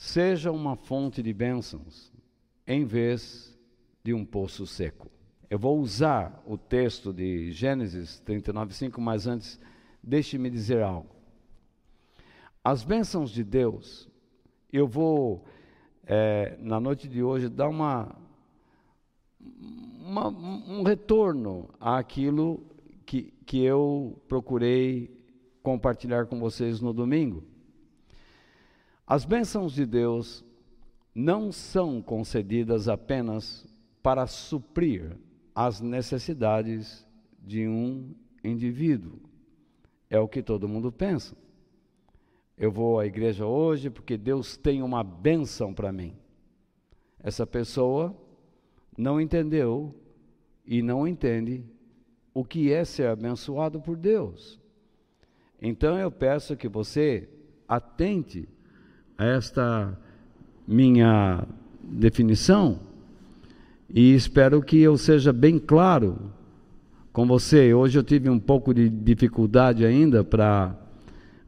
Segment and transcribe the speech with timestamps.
[0.00, 2.10] seja uma fonte de bênçãos
[2.66, 3.54] em vez
[4.02, 5.10] de um poço seco.
[5.50, 9.60] Eu vou usar o texto de Gênesis 39:5, mas antes
[10.02, 11.10] deixe-me dizer algo.
[12.64, 14.08] As bênçãos de Deus,
[14.72, 15.44] eu vou
[16.06, 18.16] é, na noite de hoje dar uma,
[19.38, 22.64] uma um retorno àquilo
[23.04, 25.14] que, que eu procurei
[25.62, 27.49] compartilhar com vocês no domingo.
[29.10, 30.44] As bênçãos de Deus
[31.12, 33.66] não são concedidas apenas
[34.00, 35.18] para suprir
[35.52, 37.04] as necessidades
[37.42, 39.18] de um indivíduo.
[40.08, 41.36] É o que todo mundo pensa.
[42.56, 46.16] Eu vou à igreja hoje porque Deus tem uma bênção para mim.
[47.18, 48.16] Essa pessoa
[48.96, 49.92] não entendeu
[50.64, 51.64] e não entende
[52.32, 54.60] o que é ser abençoado por Deus.
[55.60, 57.28] Então eu peço que você
[57.66, 58.48] atente
[59.20, 59.98] a esta
[60.66, 61.46] minha
[61.82, 62.78] definição
[63.92, 66.16] e espero que eu seja bem claro
[67.12, 67.74] com você.
[67.74, 70.74] Hoje eu tive um pouco de dificuldade ainda para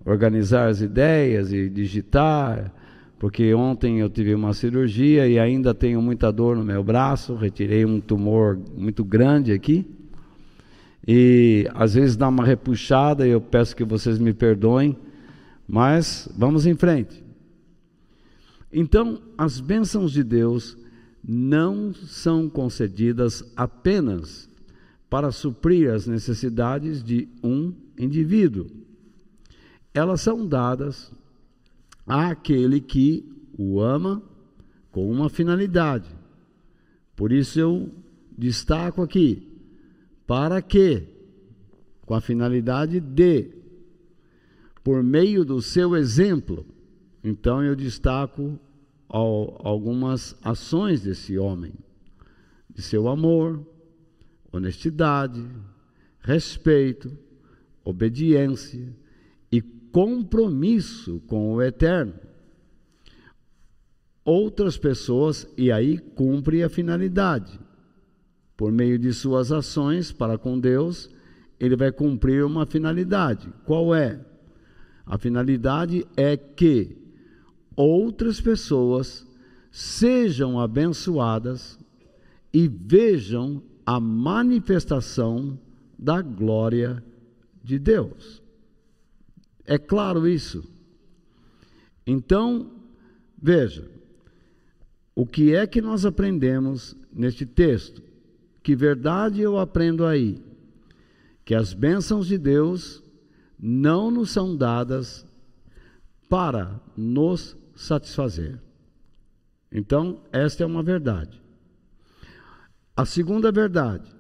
[0.04, 2.70] organizar as ideias e digitar,
[3.18, 7.86] porque ontem eu tive uma cirurgia e ainda tenho muita dor no meu braço, retirei
[7.86, 9.86] um tumor muito grande aqui.
[11.08, 14.94] E às vezes dá uma repuxada e eu peço que vocês me perdoem,
[15.66, 17.21] mas vamos em frente.
[18.72, 20.78] Então, as bênçãos de Deus
[21.22, 24.48] não são concedidas apenas
[25.10, 28.66] para suprir as necessidades de um indivíduo.
[29.92, 31.12] Elas são dadas
[32.06, 34.22] àquele que o ama
[34.90, 36.08] com uma finalidade.
[37.14, 37.90] Por isso eu
[38.36, 39.48] destaco aqui,
[40.26, 41.02] para que,
[42.06, 43.50] com a finalidade de,
[44.82, 46.64] por meio do seu exemplo,
[47.22, 48.58] então eu destaco
[49.08, 51.74] algumas ações desse homem,
[52.74, 53.64] de seu amor,
[54.50, 55.44] honestidade,
[56.20, 57.16] respeito,
[57.84, 58.94] obediência
[59.50, 62.14] e compromisso com o eterno.
[64.24, 67.58] Outras pessoas, e aí cumpre a finalidade.
[68.56, 71.10] Por meio de suas ações para com Deus,
[71.58, 73.52] ele vai cumprir uma finalidade.
[73.64, 74.24] Qual é?
[75.04, 77.02] A finalidade é que
[77.76, 79.26] outras pessoas
[79.70, 81.78] sejam abençoadas
[82.52, 85.58] e vejam a manifestação
[85.98, 87.02] da glória
[87.62, 88.42] de Deus.
[89.64, 90.64] É claro isso.
[92.06, 92.70] Então,
[93.40, 93.88] veja,
[95.14, 98.02] o que é que nós aprendemos neste texto?
[98.62, 100.42] Que verdade eu aprendo aí?
[101.44, 103.02] Que as bênçãos de Deus
[103.58, 105.26] não nos são dadas
[106.28, 108.60] para nos satisfazer.
[109.70, 111.40] Então, esta é uma verdade.
[112.96, 114.10] A segunda verdade: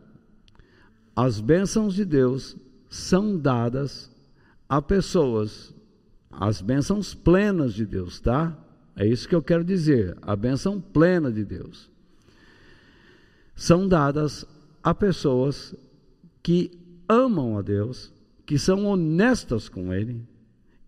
[1.14, 2.56] as bênçãos de Deus
[2.88, 4.10] são dadas
[4.68, 5.74] a pessoas,
[6.30, 8.56] as bênçãos plenas de Deus, tá?
[8.96, 11.90] É isso que eu quero dizer, a bênção plena de Deus.
[13.54, 14.46] São dadas
[14.82, 15.74] a pessoas
[16.42, 16.70] que
[17.08, 18.12] amam a Deus,
[18.44, 20.26] que são honestas com Ele,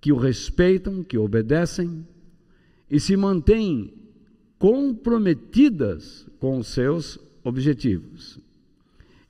[0.01, 2.07] que o respeitam, que obedecem,
[2.95, 3.93] e se mantêm
[4.57, 8.39] comprometidas com os seus objetivos.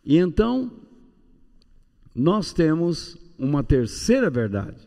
[0.04, 0.70] E então,
[2.14, 4.86] nós temos uma terceira verdade,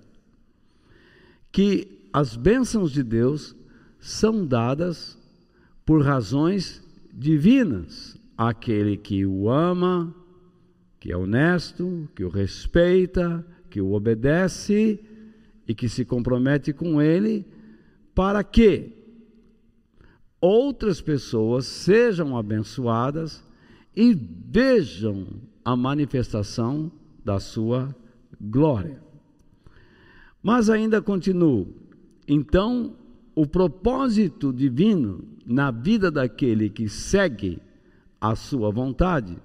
[1.52, 3.56] que as bênçãos de Deus
[4.00, 5.18] são dadas
[5.84, 6.80] por razões
[7.12, 10.16] divinas àquele que o ama,
[11.00, 15.04] que é honesto, que o respeita, que o obedece
[15.68, 17.57] e que se compromete com ele
[18.18, 18.94] para que
[20.42, 23.46] outras pessoas sejam abençoadas
[23.96, 25.28] e vejam
[25.64, 26.92] a manifestação
[27.24, 27.96] da sua
[28.42, 29.00] glória.
[30.42, 31.68] Mas ainda continuo.
[32.28, 32.96] Então,
[33.36, 37.62] o propósito divino na vida daquele que segue
[38.20, 39.38] a sua vontade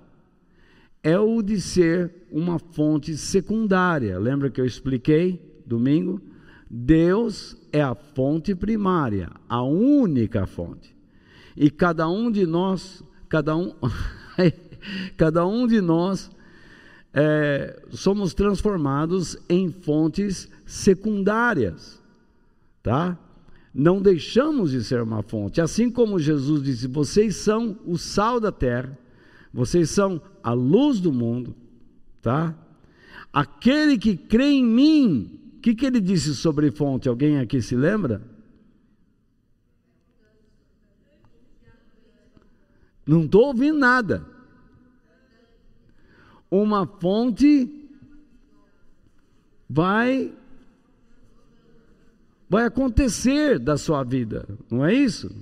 [1.03, 4.19] é o de ser uma fonte secundária.
[4.19, 6.32] Lembra que eu expliquei domingo?
[6.75, 10.97] Deus é a fonte primária, a única fonte.
[11.55, 13.75] E cada um de nós, cada um,
[15.19, 16.31] cada um de nós
[17.13, 22.03] é, somos transformados em fontes secundárias,
[22.83, 23.19] tá?
[23.75, 25.61] Não deixamos de ser uma fonte.
[25.61, 28.99] Assim como Jesus disse: vocês são o sal da terra,
[29.53, 31.55] vocês são a luz do mundo,
[32.23, 32.55] tá?
[33.31, 37.09] Aquele que crê em mim, que, que ele disse sobre fonte?
[37.09, 38.21] Alguém aqui se lembra?
[43.07, 44.27] Não estou ouvindo nada.
[46.51, 47.89] Uma fonte
[49.71, 50.35] vai
[52.51, 55.35] vai acontecer da sua vida, não é isso?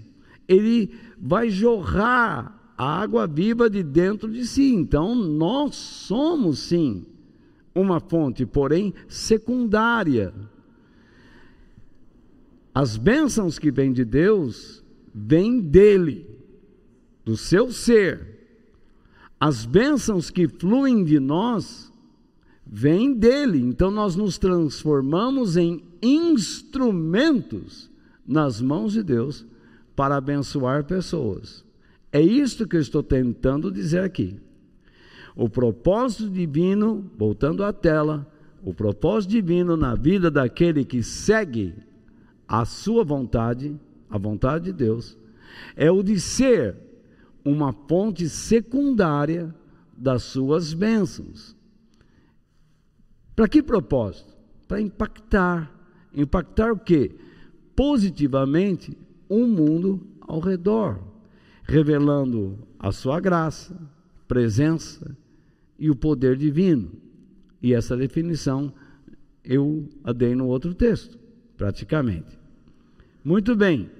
[0.46, 4.72] Ele vai jorrar a água viva de dentro de si.
[4.72, 7.05] Então nós somos sim
[7.75, 10.32] uma fonte, porém secundária.
[12.75, 14.84] As bênçãos que vêm de Deus
[15.14, 16.26] vêm dele,
[17.25, 18.38] do seu ser.
[19.38, 21.93] As bênçãos que fluem de nós
[22.67, 23.61] vêm dele.
[23.61, 27.90] Então nós nos transformamos em instrumentos
[28.26, 29.44] nas mãos de Deus
[29.96, 31.64] para abençoar pessoas.
[32.12, 34.40] É isto que eu estou tentando dizer aqui.
[35.41, 38.31] O propósito divino, voltando à tela,
[38.63, 41.75] o propósito divino na vida daquele que segue
[42.47, 43.75] a sua vontade,
[44.11, 45.17] a vontade de Deus,
[45.75, 46.77] é o de ser
[47.43, 49.55] uma fonte secundária
[49.97, 51.57] das suas bênçãos.
[53.35, 54.37] Para que propósito?
[54.69, 55.75] Para impactar.
[56.15, 57.17] Impactar o quê?
[57.75, 58.95] Positivamente
[59.27, 61.01] o um mundo ao redor,
[61.63, 63.75] revelando a sua graça,
[64.29, 65.17] presença
[65.81, 66.93] e o poder divino.
[67.62, 68.73] E essa definição
[69.43, 71.19] eu a dei no outro texto,
[71.56, 72.38] praticamente.
[73.25, 73.91] Muito bem.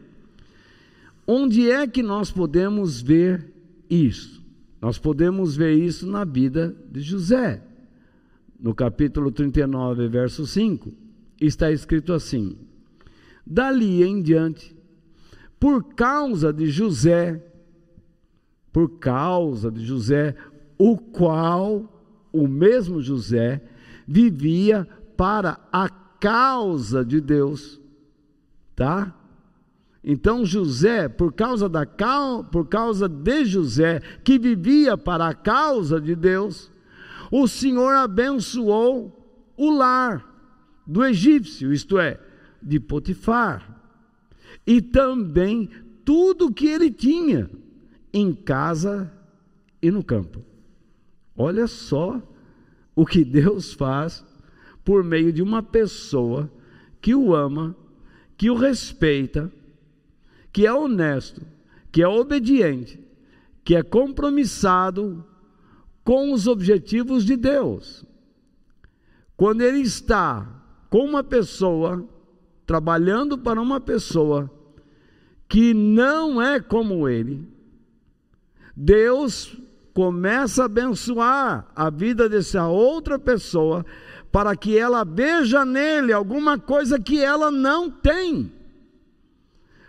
[1.27, 3.53] Onde é que nós podemos ver
[3.89, 4.45] isso?
[4.81, 7.63] Nós podemos ver isso na vida de José.
[8.59, 10.93] No capítulo 39, verso 5,
[11.41, 12.57] está escrito assim:
[13.47, 14.77] Dali em diante,
[15.59, 17.43] por causa de José,
[18.73, 20.35] por causa de José,
[20.81, 23.63] o qual, o mesmo José,
[24.07, 27.81] vivia para a causa de Deus
[28.81, 29.15] tá?
[30.03, 31.87] Então José, por causa da
[32.51, 36.73] por causa de José, que vivia para a causa de Deus,
[37.31, 40.27] o Senhor abençoou o lar
[40.87, 42.19] do egípcio, isto é,
[42.63, 43.83] de Potifar,
[44.67, 45.69] e também
[46.03, 47.51] tudo que ele tinha
[48.15, 49.13] em casa
[49.83, 50.43] e no campo.
[51.43, 52.21] Olha só
[52.95, 54.23] o que Deus faz
[54.85, 56.51] por meio de uma pessoa
[57.01, 57.75] que o ama
[58.37, 59.53] que o respeita,
[60.51, 61.43] que é honesto,
[61.93, 62.99] que é obediente,
[63.63, 65.23] que é compromissado
[66.03, 68.03] com os objetivos de Deus.
[69.37, 70.47] Quando ele está
[70.89, 72.07] com uma pessoa,
[72.67, 74.51] trabalhando para uma pessoa
[75.47, 77.47] que não é como ele,
[78.75, 79.55] Deus
[79.95, 83.85] começa a abençoar a vida dessa outra pessoa
[84.31, 88.53] para que ela veja nele alguma coisa que ela não tem.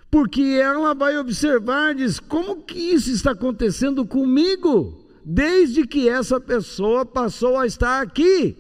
[0.10, 4.98] Porque ela vai observar, diz: como que isso está acontecendo comigo?
[5.24, 8.58] Desde que essa pessoa passou a estar aqui.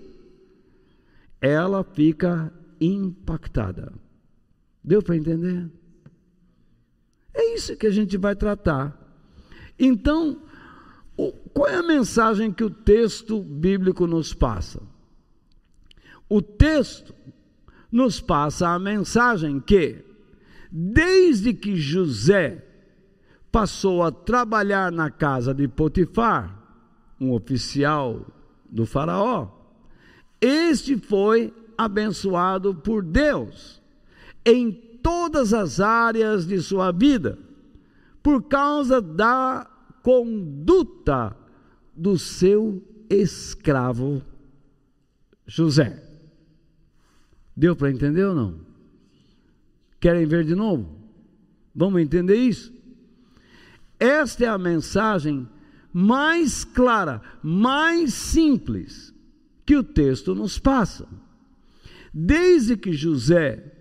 [1.41, 3.91] Ela fica impactada.
[4.83, 5.69] Deu para entender?
[7.33, 8.97] É isso que a gente vai tratar.
[9.77, 10.41] Então,
[11.53, 14.81] qual é a mensagem que o texto bíblico nos passa?
[16.29, 17.13] O texto
[17.91, 20.03] nos passa a mensagem que,
[20.71, 22.65] desde que José
[23.51, 26.57] passou a trabalhar na casa de Potifar,
[27.19, 28.25] um oficial
[28.69, 29.49] do Faraó,
[30.39, 33.81] este foi abençoado por Deus
[34.45, 37.37] em todas as áreas de sua vida,
[38.23, 39.70] por causa da
[40.01, 41.35] conduta
[41.95, 44.21] do seu escravo
[45.45, 46.03] José.
[47.55, 48.59] Deu para entender ou não?
[49.99, 50.97] Querem ver de novo?
[51.75, 52.73] Vamos entender isso?
[53.99, 55.47] Esta é a mensagem
[55.93, 59.13] mais clara, mais simples
[59.65, 61.07] que o texto nos passa.
[62.13, 63.71] Desde que José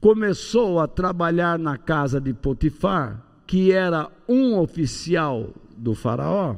[0.00, 6.56] começou a trabalhar na casa de Potifar, que era um oficial do Faraó,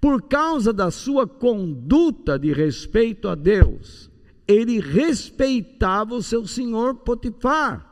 [0.00, 4.10] por causa da sua conduta de respeito a Deus,
[4.46, 7.84] ele respeitava o seu senhor Potifar.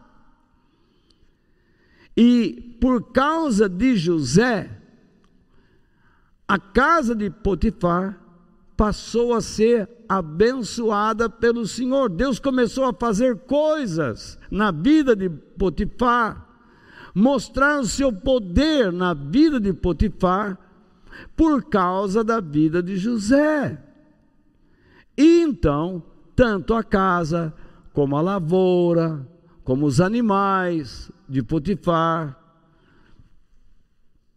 [2.17, 4.71] E por causa de José,
[6.47, 8.21] a casa de Potifar
[8.77, 12.09] passou a ser abençoada pelo Senhor.
[12.09, 16.44] Deus começou a fazer coisas na vida de Potifar,
[17.15, 20.59] mostrar o seu poder na vida de Potifar,
[21.37, 23.81] por causa da vida de José.
[25.17, 26.03] E então,
[26.35, 27.55] tanto a casa,
[27.93, 29.25] como a lavoura,
[29.63, 32.37] como os animais de Potifar,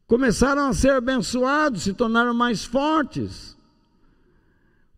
[0.05, 3.57] começaram a ser abençoados, se tornaram mais fortes,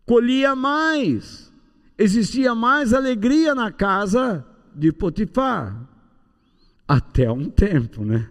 [0.04, 1.50] colhia mais,
[1.96, 5.89] existia mais alegria na casa de Potifar,
[6.90, 8.28] até um tempo, né?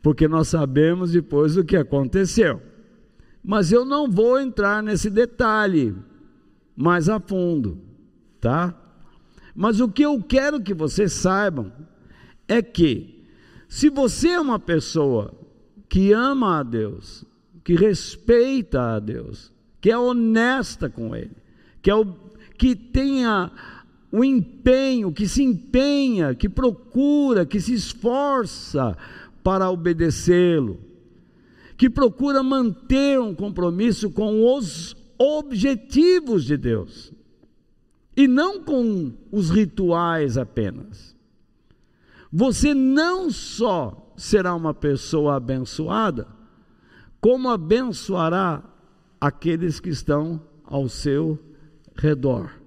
[0.00, 2.62] Porque nós sabemos depois o que aconteceu.
[3.42, 5.96] Mas eu não vou entrar nesse detalhe
[6.76, 7.82] mais a fundo,
[8.40, 8.72] tá?
[9.52, 11.72] Mas o que eu quero que vocês saibam
[12.46, 13.26] é que,
[13.68, 15.34] se você é uma pessoa
[15.88, 17.24] que ama a Deus,
[17.64, 21.36] que respeita a Deus, que é honesta com Ele,
[21.82, 22.06] que, é o,
[22.56, 23.50] que tenha
[24.12, 28.96] o empenho, que se empenha, que procura, que se esforça
[29.42, 30.80] para obedecê-lo,
[31.76, 37.12] que procura manter um compromisso com os objetivos de Deus
[38.16, 41.16] e não com os rituais apenas.
[42.32, 46.26] Você não só será uma pessoa abençoada,
[47.20, 48.62] como abençoará
[49.20, 51.38] aqueles que estão ao seu
[51.94, 52.59] redor.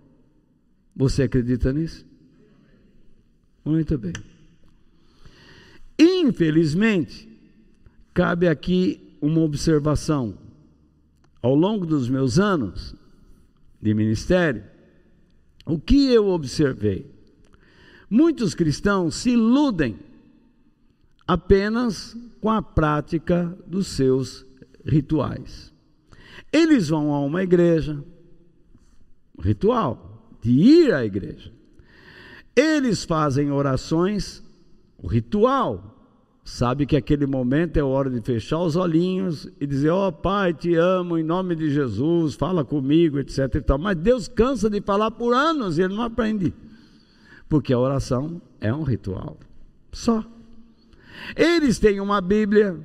[0.95, 2.05] Você acredita nisso?
[3.65, 4.13] Muito bem.
[5.97, 7.29] Infelizmente,
[8.13, 10.37] cabe aqui uma observação.
[11.41, 12.95] Ao longo dos meus anos
[13.81, 14.63] de ministério,
[15.65, 17.09] o que eu observei?
[18.09, 19.97] Muitos cristãos se iludem
[21.27, 24.45] apenas com a prática dos seus
[24.85, 25.73] rituais.
[26.51, 28.03] Eles vão a uma igreja,
[29.39, 30.12] ritual,
[30.43, 31.51] de ir à igreja.
[32.55, 34.43] Eles fazem orações
[35.01, 35.89] o ritual.
[36.45, 40.53] Sabe que aquele momento é hora de fechar os olhinhos e dizer: Ó oh, Pai,
[40.53, 43.55] te amo em nome de Jesus, fala comigo, etc.
[43.55, 43.77] E tal.
[43.77, 46.53] Mas Deus cansa de falar por anos e ele não aprende.
[47.47, 49.37] Porque a oração é um ritual.
[49.91, 50.23] Só.
[51.37, 52.77] Eles têm uma Bíblia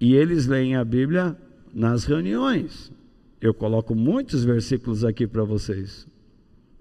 [0.00, 1.36] e eles leem a Bíblia
[1.74, 2.92] nas reuniões.
[3.40, 6.06] Eu coloco muitos versículos aqui para vocês.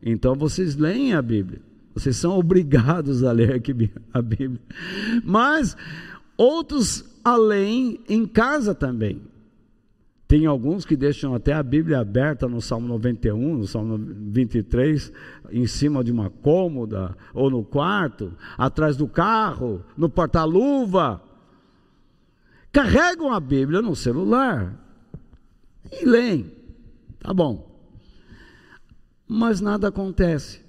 [0.02, 1.62] Então vocês leem a Bíblia.
[1.94, 3.62] Vocês são obrigados a ler
[4.14, 4.62] a Bíblia.
[5.24, 5.76] Mas
[6.38, 9.22] outros além em casa também.
[10.28, 15.12] Tem alguns que deixam até a Bíblia aberta no Salmo 91, no Salmo 23,
[15.50, 21.20] em cima de uma cômoda, ou no quarto, atrás do carro, no porta-luva.
[22.72, 24.76] Carregam a Bíblia no celular
[25.92, 26.54] e leem.
[27.20, 27.69] Tá bom.
[29.32, 30.60] Mas nada acontece.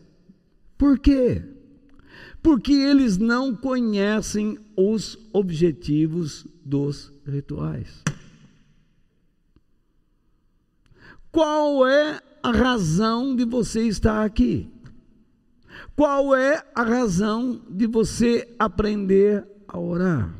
[0.76, 1.42] Por quê?
[2.42, 8.02] Porque eles não conhecem os objetivos dos rituais.
[11.32, 14.70] Qual é a razão de você estar aqui?
[15.96, 20.34] Qual é a razão de você aprender a orar?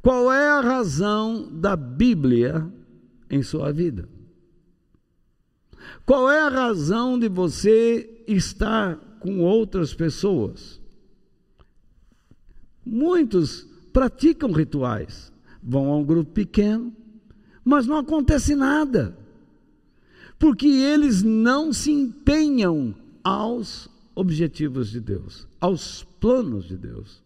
[0.00, 2.72] Qual é a razão da Bíblia
[3.28, 4.08] em sua vida?
[6.04, 10.80] Qual é a razão de você estar com outras pessoas.
[12.84, 15.30] Muitos praticam rituais,
[15.62, 16.92] vão a um grupo pequeno,
[17.62, 19.16] mas não acontece nada,
[20.38, 27.22] porque eles não se empenham aos objetivos de Deus, aos planos de Deus.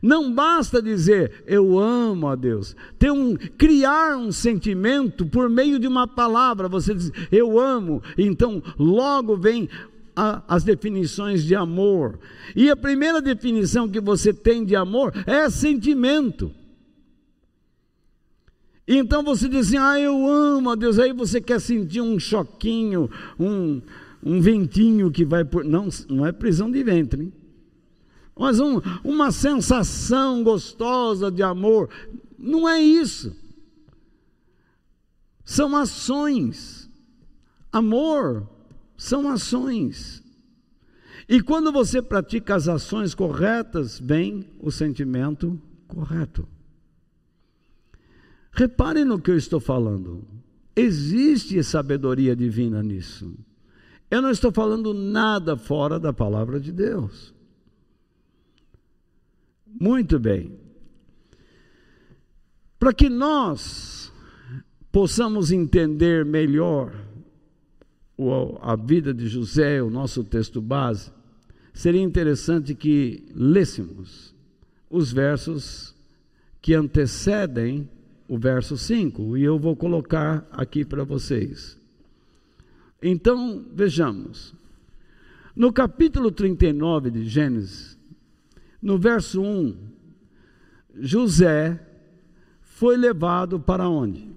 [0.00, 5.86] Não basta dizer eu amo a Deus, ter um, criar um sentimento por meio de
[5.86, 6.68] uma palavra.
[6.68, 9.68] Você diz eu amo, então logo vem
[10.14, 12.18] a, as definições de amor.
[12.54, 16.52] E a primeira definição que você tem de amor é sentimento.
[18.86, 20.98] Então você diz assim: Ah, eu amo a Deus.
[20.98, 23.08] Aí você quer sentir um choquinho,
[23.38, 23.80] um,
[24.22, 25.64] um ventinho que vai por.
[25.64, 27.32] Não, não é prisão de ventre, hein?
[28.36, 31.88] Mas um, uma sensação gostosa de amor.
[32.38, 33.36] Não é isso.
[35.44, 36.90] São ações.
[37.70, 38.48] Amor
[39.02, 40.22] são ações.
[41.28, 46.46] E quando você pratica as ações corretas, vem o sentimento correto.
[48.52, 50.24] Repare no que eu estou falando.
[50.76, 53.34] Existe sabedoria divina nisso.
[54.08, 57.34] Eu não estou falando nada fora da palavra de Deus.
[59.80, 60.58] Muito bem.
[62.78, 64.12] Para que nós
[64.90, 66.92] possamos entender melhor
[68.60, 71.10] a vida de José, o nosso texto base,
[71.72, 74.34] seria interessante que lêssemos
[74.90, 75.94] os versos
[76.60, 77.88] que antecedem
[78.28, 81.78] o verso 5, e eu vou colocar aqui para vocês.
[83.02, 84.54] Então, vejamos.
[85.54, 87.98] No capítulo 39 de Gênesis,
[88.82, 89.76] no verso 1,
[90.98, 91.80] José
[92.60, 94.28] foi levado para onde?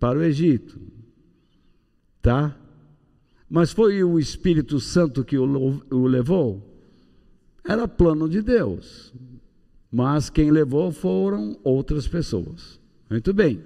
[0.00, 0.78] Para o Egito.
[2.20, 2.56] Tá?
[3.48, 6.60] Mas foi o Espírito Santo que o, o levou?
[7.64, 9.14] Era plano de Deus.
[9.90, 12.80] Mas quem levou foram outras pessoas.
[13.08, 13.62] Muito bem.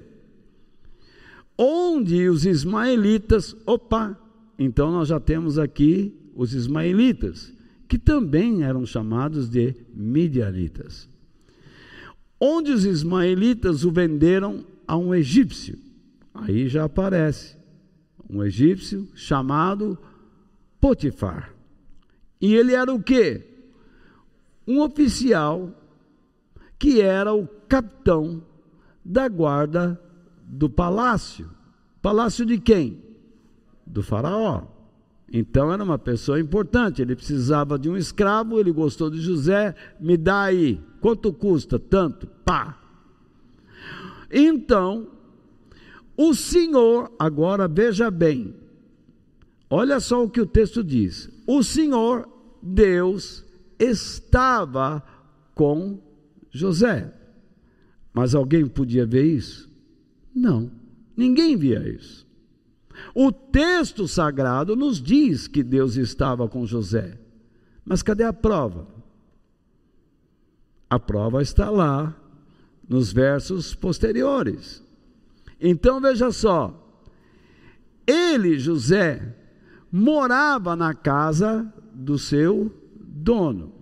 [1.57, 4.19] Onde os ismaelitas, opa,
[4.59, 7.53] então nós já temos aqui os ismaelitas,
[7.91, 11.09] que também eram chamados de midianitas.
[12.41, 15.77] Onde os ismaelitas o venderam a um egípcio.
[16.33, 17.57] Aí já aparece
[18.29, 19.99] um egípcio chamado
[20.81, 21.53] Potifar.
[22.41, 23.45] E ele era o quê?
[24.69, 25.75] Um oficial
[26.79, 28.41] que era o capitão
[29.05, 30.01] da guarda
[30.45, 31.51] do palácio.
[32.01, 33.03] Palácio de quem?
[33.85, 34.80] Do faraó.
[35.33, 37.01] Então era uma pessoa importante.
[37.01, 40.81] Ele precisava de um escravo, ele gostou de José, me dá aí.
[41.01, 41.79] Quanto custa?
[41.79, 42.27] Tanto.
[42.45, 42.79] Pá.
[44.31, 45.09] Então,
[46.17, 48.55] o Senhor, agora veja bem,
[49.69, 52.29] olha só o que o texto diz: o Senhor,
[52.63, 53.45] Deus,
[53.79, 55.03] estava
[55.55, 55.99] com
[56.51, 57.15] José.
[58.13, 59.71] Mas alguém podia ver isso?
[60.35, 60.71] Não,
[61.17, 62.27] ninguém via isso.
[63.15, 67.19] O texto sagrado nos diz que Deus estava com José.
[67.85, 68.87] Mas cadê a prova?
[70.89, 72.17] A prova está lá
[72.89, 74.83] nos versos posteriores.
[75.61, 76.77] Então veja só,
[78.07, 79.37] ele, José,
[79.93, 83.73] morava na casa do seu dono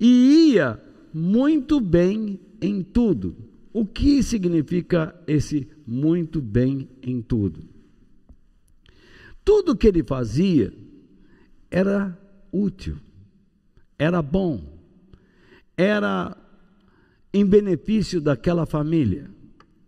[0.00, 3.36] e ia muito bem em tudo.
[3.72, 7.60] O que significa esse muito bem em tudo?
[9.44, 10.72] Tudo que ele fazia
[11.70, 12.18] era
[12.52, 12.96] útil,
[13.98, 14.62] era bom,
[15.76, 16.36] era
[17.32, 19.30] em benefício daquela família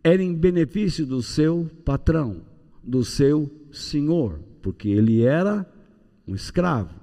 [0.04, 2.42] era em benefício do seu patrão,
[2.82, 5.66] do seu senhor, porque ele era
[6.26, 7.00] um escravo.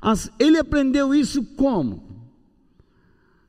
[0.00, 2.30] As, ele aprendeu isso como?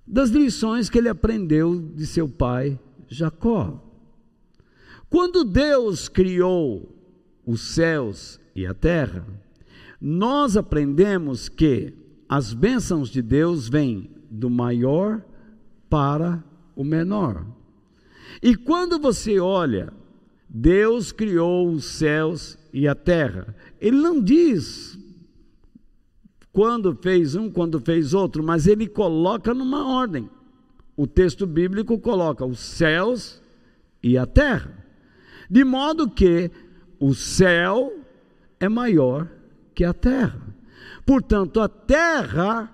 [0.05, 3.85] Das lições que ele aprendeu de seu pai Jacó.
[5.07, 6.95] Quando Deus criou
[7.49, 9.25] os céus e a terra,
[9.99, 11.91] nós aprendemos que
[12.29, 15.19] as bênçãos de Deus vêm do maior
[15.89, 16.43] para
[16.75, 17.43] o menor.
[18.39, 19.91] E quando você olha,
[20.47, 23.55] Deus criou os céus e a terra.
[23.81, 24.99] Ele não diz
[26.53, 30.29] quando fez um, quando fez outro, mas ele coloca numa ordem.
[30.95, 33.41] O texto bíblico coloca os céus
[34.03, 34.85] e a terra.
[35.49, 36.51] De modo que
[36.99, 37.93] o céu
[38.59, 39.27] é maior
[39.73, 40.41] que a terra.
[41.05, 42.71] Portanto, a terra,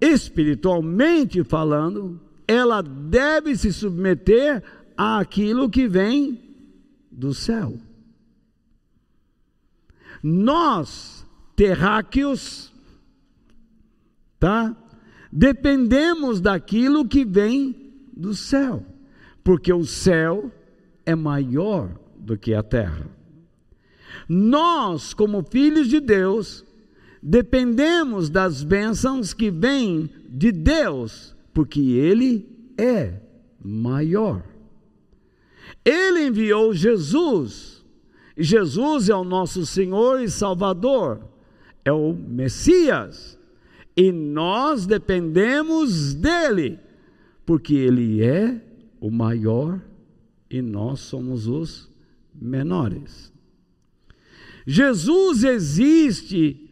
[0.00, 4.62] espiritualmente falando, ela deve se submeter
[4.96, 6.40] àquilo que vem
[7.10, 7.76] do céu.
[10.22, 12.72] Nós, terráqueos,
[14.38, 14.74] tá?
[15.30, 18.84] Dependemos daquilo que vem do céu,
[19.42, 20.50] porque o céu
[21.04, 23.15] é maior do que a terra.
[24.28, 26.64] Nós, como filhos de Deus,
[27.22, 33.14] dependemos das bênçãos que vêm de Deus porque ele é
[33.64, 34.42] maior.
[35.82, 37.82] Ele enviou Jesus,
[38.36, 41.26] e Jesus é o nosso Senhor e Salvador,
[41.82, 43.38] é o Messias,
[43.96, 46.78] e nós dependemos dele,
[47.46, 48.60] porque ele é
[49.00, 49.80] o maior
[50.50, 51.90] e nós somos os
[52.34, 53.32] menores.
[54.66, 56.68] Jesus existe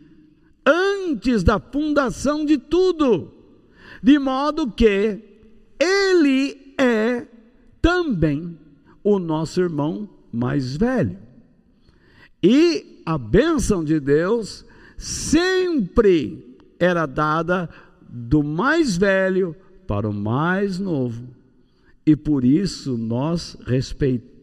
[0.67, 3.35] antes da fundação de tudo
[4.05, 5.19] de modo que
[5.81, 7.27] ele é
[7.81, 8.59] também
[9.03, 11.17] o nosso irmão mais velho.
[12.43, 14.63] E a bênção de Deus
[14.99, 17.71] sempre era dada
[18.07, 21.27] do mais velho para o mais novo.
[22.05, 24.34] E por isso nós respeitamos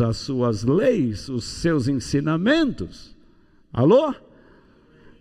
[0.00, 3.16] as suas leis, os seus ensinamentos.
[3.72, 4.14] Alô?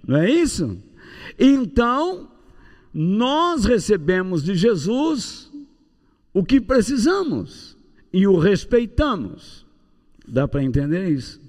[0.06, 0.78] Não é isso?
[1.40, 2.30] Então,
[2.94, 5.52] nós recebemos de Jesus
[6.34, 7.78] o que precisamos
[8.12, 9.66] e o respeitamos.
[10.28, 11.42] Dá para entender isso?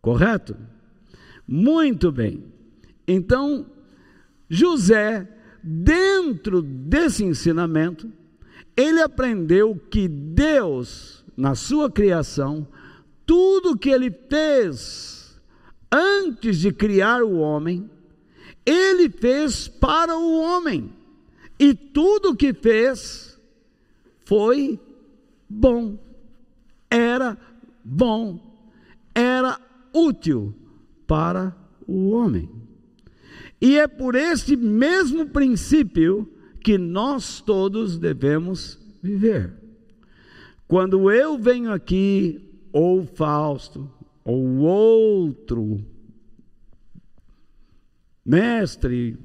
[0.00, 0.56] Correto?
[1.46, 2.44] Muito bem.
[3.06, 3.66] Então,
[4.48, 5.28] José,
[5.62, 8.10] dentro desse ensinamento,
[8.76, 12.66] ele aprendeu que Deus, na sua criação,
[13.26, 15.40] tudo que ele fez
[15.90, 17.90] antes de criar o homem,
[18.64, 20.92] ele fez para o homem.
[21.58, 23.38] e tudo que fez
[24.24, 24.80] foi
[25.48, 25.96] bom,
[26.90, 27.38] era
[27.84, 28.40] bom,
[29.14, 29.60] era
[29.92, 30.52] útil
[31.06, 31.54] para
[31.86, 32.50] o homem.
[33.60, 36.31] E é por este mesmo princípio
[36.62, 39.52] que nós todos devemos viver.
[40.66, 42.40] Quando eu venho aqui,
[42.72, 43.90] ou Fausto,
[44.24, 45.84] ou outro
[48.24, 49.18] mestre,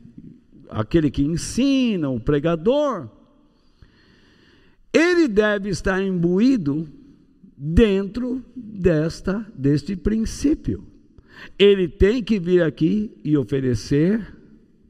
[0.70, 3.10] aquele que ensina, o pregador,
[4.92, 6.88] ele deve estar imbuído
[7.56, 10.84] dentro desta deste princípio.
[11.58, 14.36] Ele tem que vir aqui e oferecer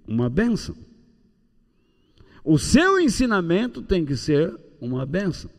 [0.07, 0.86] uma bênção.
[2.49, 5.51] O seu ensinamento tem que ser uma bênção.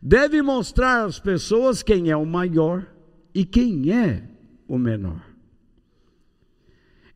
[0.00, 2.86] Deve mostrar às pessoas quem é o maior
[3.34, 4.22] e quem é
[4.66, 5.20] o menor.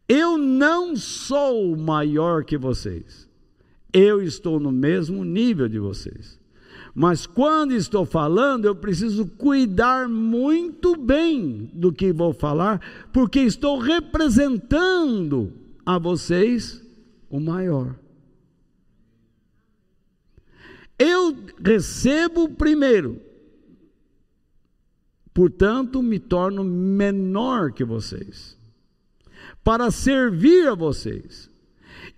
[0.07, 3.27] Eu não sou maior que vocês.
[3.91, 6.39] Eu estou no mesmo nível de vocês.
[6.95, 13.79] Mas quando estou falando, eu preciso cuidar muito bem do que vou falar, porque estou
[13.79, 15.51] representando
[15.87, 16.85] a vocês
[17.31, 18.02] o maior.
[20.99, 23.21] Eu recebo primeiro,
[25.35, 28.57] portanto, me torno menor que vocês,
[29.65, 31.51] para servir a vocês.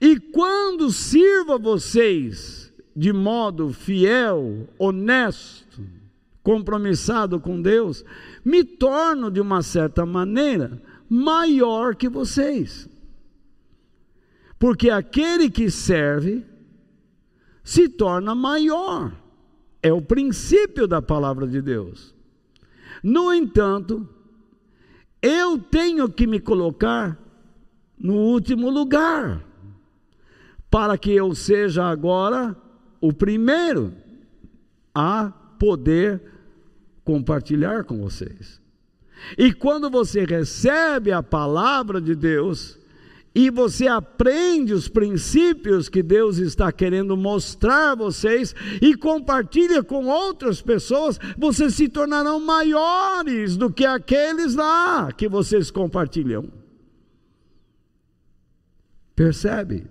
[0.01, 5.83] E quando sirvo a vocês, de modo fiel, honesto,
[6.43, 8.05] compromissado com Deus,
[8.45, 12.89] me torno de uma certa maneira maior que vocês.
[14.59, 16.45] Porque aquele que serve
[17.65, 19.13] se torna maior.
[19.83, 22.15] É o princípio da palavra de Deus.
[23.03, 24.09] No entanto,
[25.21, 27.19] eu tenho que me colocar
[27.99, 29.43] no último lugar,
[30.71, 32.57] para que eu seja agora
[33.01, 33.95] o primeiro
[34.95, 36.21] a poder
[37.05, 38.61] compartilhar com vocês.
[39.39, 42.79] E quando você recebe a palavra de Deus,
[43.35, 50.07] e você aprende os princípios que Deus está querendo mostrar a vocês e compartilha com
[50.07, 56.49] outras pessoas, vocês se tornarão maiores do que aqueles lá que vocês compartilham.
[59.17, 59.87] Percebe?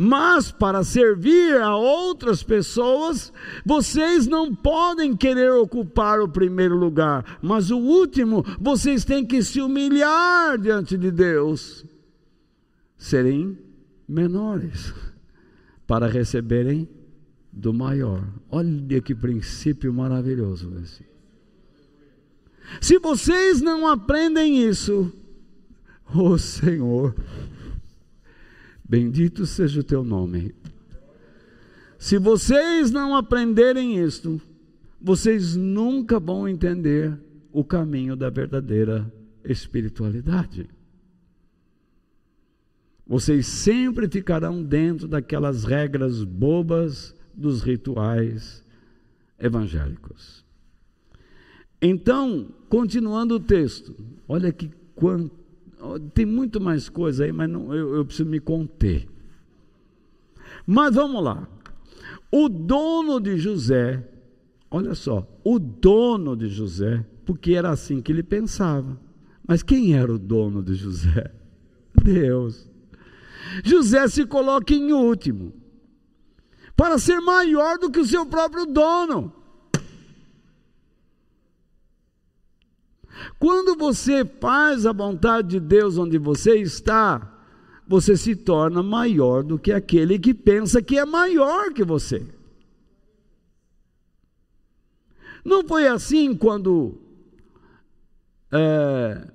[0.00, 3.32] Mas para servir a outras pessoas,
[3.66, 9.60] vocês não podem querer ocupar o primeiro lugar, mas o último, vocês têm que se
[9.60, 11.84] humilhar diante de Deus,
[12.98, 13.56] serem
[14.06, 14.92] menores,
[15.86, 16.86] para receberem
[17.50, 18.22] do maior.
[18.50, 21.06] Olha que princípio maravilhoso esse.
[22.80, 25.10] Se vocês não aprendem isso,
[26.14, 27.14] oh Senhor,
[28.88, 30.54] Bendito seja o teu nome.
[31.98, 34.40] Se vocês não aprenderem isto,
[34.98, 37.14] vocês nunca vão entender
[37.52, 39.12] o caminho da verdadeira
[39.44, 40.70] espiritualidade.
[43.08, 48.62] Vocês sempre ficarão dentro daquelas regras bobas dos rituais
[49.38, 50.44] evangélicos.
[51.80, 53.94] Então, continuando o texto,
[54.28, 55.38] olha que quanto
[56.12, 59.08] tem muito mais coisa aí, mas não, eu, eu preciso me conter.
[60.66, 61.48] Mas vamos lá.
[62.30, 64.06] O dono de José,
[64.70, 69.00] olha só, o dono de José, porque era assim que ele pensava.
[69.46, 71.32] Mas quem era o dono de José?
[72.04, 72.67] Deus.
[73.64, 75.52] José se coloca em último,
[76.76, 79.32] para ser maior do que o seu próprio dono.
[83.38, 87.34] Quando você faz a vontade de Deus onde você está,
[87.86, 92.26] você se torna maior do que aquele que pensa que é maior que você.
[95.44, 97.00] Não foi assim quando
[98.52, 99.26] é,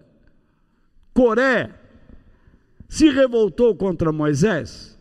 [1.13, 1.82] Coré
[2.93, 4.95] se revoltou contra Moisés?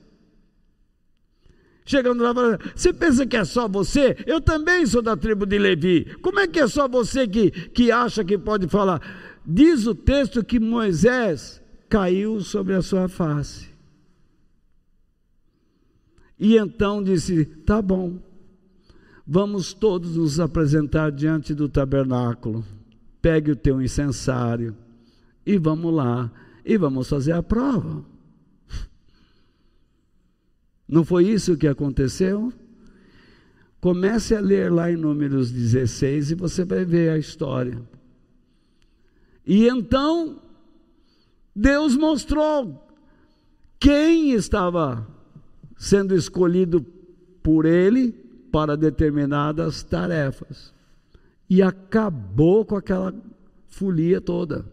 [1.85, 2.33] Chegando lá,
[2.75, 4.17] você pensa que é só você?
[4.27, 6.07] Eu também sou da tribo de Levi.
[6.23, 8.99] Como é que é só você que, que acha que pode falar?
[9.45, 13.69] Diz o texto que Moisés caiu sobre a sua face.
[16.41, 18.19] E então disse: Tá bom,
[19.27, 22.65] vamos todos nos apresentar diante do tabernáculo.
[23.21, 24.75] Pegue o teu incensário
[25.45, 26.33] e vamos lá
[26.65, 28.05] e vamos fazer a prova.
[30.89, 32.53] Não foi isso que aconteceu?
[33.81, 37.81] Comece a ler lá em Números 16 e você vai ver a história.
[39.47, 40.41] E então,
[41.55, 42.87] Deus mostrou
[43.81, 45.07] quem estava
[45.77, 46.81] sendo escolhido
[47.43, 48.13] por ele
[48.53, 50.73] para determinadas tarefas.
[51.51, 53.13] E acabou com aquela
[53.67, 54.65] folia toda.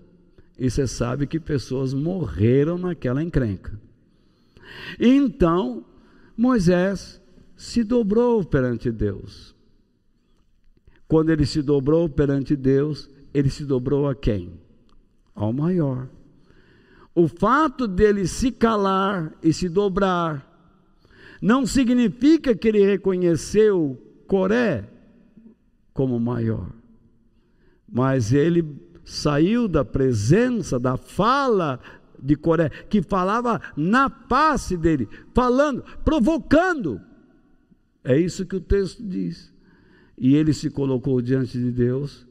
[0.60, 3.80] E você sabe que pessoas morreram naquela encrenca.
[5.00, 5.86] Então,
[6.36, 7.22] Moisés
[7.56, 9.56] se dobrou perante Deus.
[11.08, 14.60] Quando ele se dobrou perante Deus, ele se dobrou a quem?
[15.34, 16.10] Ao maior.
[17.16, 20.46] O fato dele se calar e se dobrar
[21.42, 24.90] não significa que ele reconheceu Coré
[25.94, 26.70] como maior,
[27.92, 31.80] mas ele saiu da presença, da fala
[32.22, 37.02] de Coré, que falava na face dele, falando, provocando.
[38.04, 39.52] É isso que o texto diz.
[40.16, 42.28] E ele se colocou diante de Deus,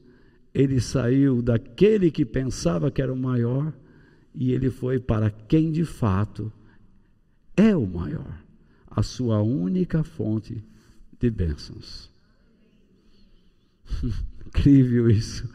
[0.53, 3.73] ele saiu daquele que pensava que era o maior,
[4.33, 6.51] e ele foi para quem de fato
[7.57, 8.41] é o maior,
[8.89, 10.63] a sua única fonte
[11.19, 12.09] de bênçãos.
[14.47, 15.49] Incrível isso.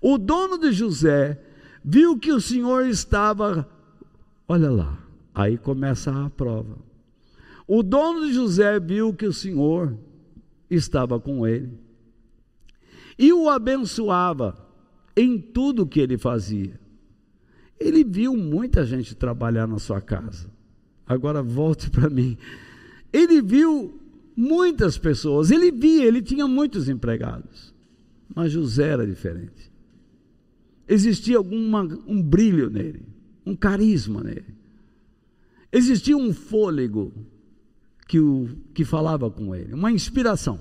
[0.00, 1.40] O dono de José
[1.84, 3.68] viu que o Senhor estava,
[4.48, 4.98] olha lá,
[5.34, 6.76] aí começa a prova.
[7.66, 9.96] O dono de José viu que o Senhor
[10.70, 11.78] estava com ele
[13.18, 14.56] e o abençoava
[15.16, 16.78] em tudo que ele fazia.
[17.78, 20.50] Ele viu muita gente trabalhar na sua casa.
[21.06, 22.36] Agora volte para mim.
[23.12, 23.98] Ele viu
[24.36, 27.74] muitas pessoas, ele via, ele tinha muitos empregados.
[28.34, 29.75] Mas José era diferente
[30.88, 33.02] existia alguma, um brilho nele,
[33.44, 34.54] um carisma nele.
[35.72, 37.12] Existia um fôlego
[38.06, 40.60] que, o, que falava com ele, uma inspiração.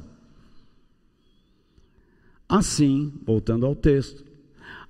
[2.47, 4.23] Assim, voltando ao texto,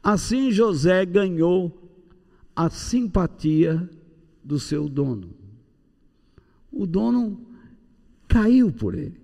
[0.01, 1.81] assim José ganhou
[2.55, 3.89] a simpatia
[4.43, 5.33] do seu dono.
[6.71, 7.39] O dono
[8.27, 9.19] caiu por ele,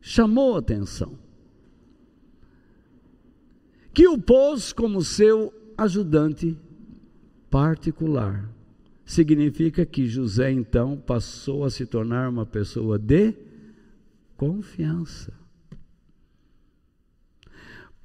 [0.00, 1.25] chamou atenção
[3.96, 6.54] que o pôs como seu ajudante
[7.50, 8.46] particular.
[9.06, 13.32] Significa que José então passou a se tornar uma pessoa de
[14.36, 15.32] confiança.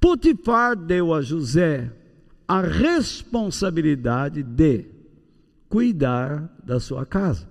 [0.00, 1.92] Potifar deu a José
[2.48, 4.86] a responsabilidade de
[5.68, 7.46] cuidar da sua casa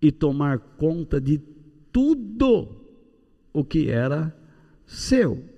[0.00, 1.38] e tomar conta de
[1.92, 2.74] tudo
[3.52, 4.36] o que era
[4.84, 5.51] seu.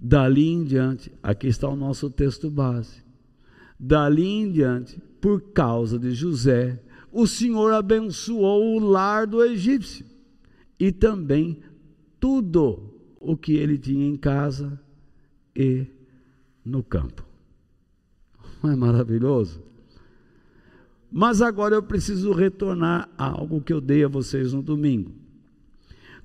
[0.00, 3.02] Dali em diante, aqui está o nosso texto base.
[3.78, 6.80] Dali em diante, por causa de José,
[7.10, 10.06] o Senhor abençoou o lar do egípcio
[10.78, 11.58] e também
[12.20, 14.80] tudo o que ele tinha em casa
[15.54, 15.86] e
[16.64, 17.26] no campo.
[18.62, 19.62] Não é maravilhoso?
[21.10, 25.12] Mas agora eu preciso retornar a algo que eu dei a vocês no domingo.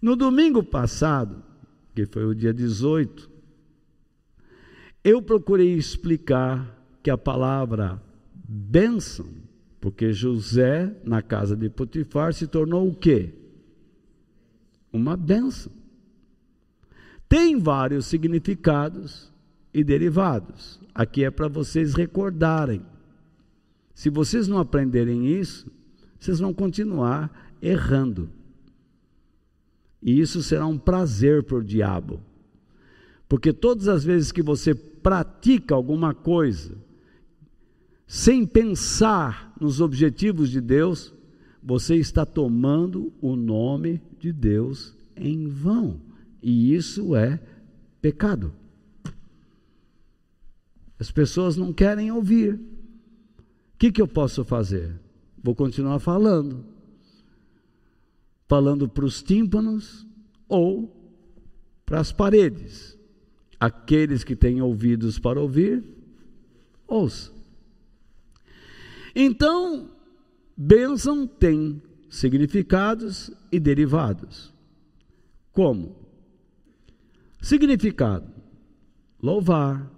[0.02, 1.42] No domingo passado,
[1.96, 3.33] que foi o dia 18,
[5.04, 8.02] eu procurei explicar que a palavra
[8.34, 9.28] bênção,
[9.82, 13.34] porque José, na casa de Potifar, se tornou o quê?
[14.92, 15.72] Uma bênção.
[17.28, 19.34] Tem vários significados
[19.74, 20.80] e derivados.
[20.94, 22.86] Aqui é para vocês recordarem.
[23.94, 25.70] Se vocês não aprenderem isso,
[26.20, 28.30] vocês vão continuar errando.
[30.02, 32.22] E isso será um prazer para o diabo.
[33.34, 36.78] Porque todas as vezes que você pratica alguma coisa
[38.06, 41.12] sem pensar nos objetivos de Deus,
[41.60, 46.00] você está tomando o nome de Deus em vão.
[46.44, 47.42] E isso é
[48.00, 48.54] pecado.
[51.00, 52.54] As pessoas não querem ouvir.
[52.54, 52.60] O
[53.80, 54.94] que, que eu posso fazer?
[55.44, 56.64] Vou continuar falando.
[58.48, 60.06] Falando para os tímpanos
[60.48, 60.96] ou
[61.84, 63.02] para as paredes.
[63.64, 65.82] Aqueles que têm ouvidos para ouvir,
[66.86, 67.32] ouça.
[69.16, 69.90] Então,
[70.58, 74.54] bênção tem significados e derivados.
[75.54, 75.96] Como?
[77.42, 78.30] Significado:
[79.22, 79.90] louvar,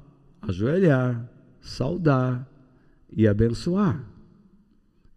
[0.44, 1.28] ajoelhar,
[1.60, 2.48] saudar
[3.12, 4.08] e abençoar.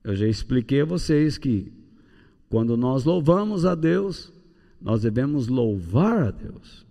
[0.03, 1.71] Eu já expliquei a vocês que
[2.49, 4.33] quando nós louvamos a Deus,
[4.81, 6.88] nós devemos louvar a Deus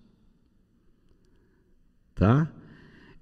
[2.18, 2.52] tá?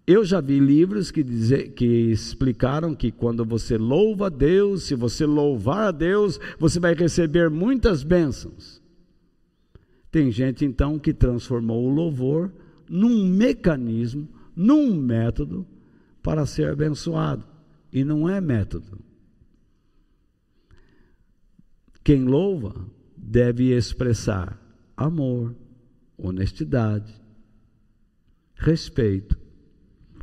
[0.07, 4.95] Eu já vi livros que, dizer, que explicaram que quando você louva a Deus, se
[4.95, 8.81] você louvar a Deus, você vai receber muitas bênçãos.
[10.11, 12.53] Tem gente então que transformou o louvor
[12.87, 15.65] num mecanismo, num método
[16.21, 17.45] para ser abençoado.
[17.91, 18.99] E não é método.
[22.03, 22.75] Quem louva
[23.17, 24.61] deve expressar
[24.95, 25.55] amor,
[26.15, 27.24] honestidade,
[28.55, 29.37] respeito,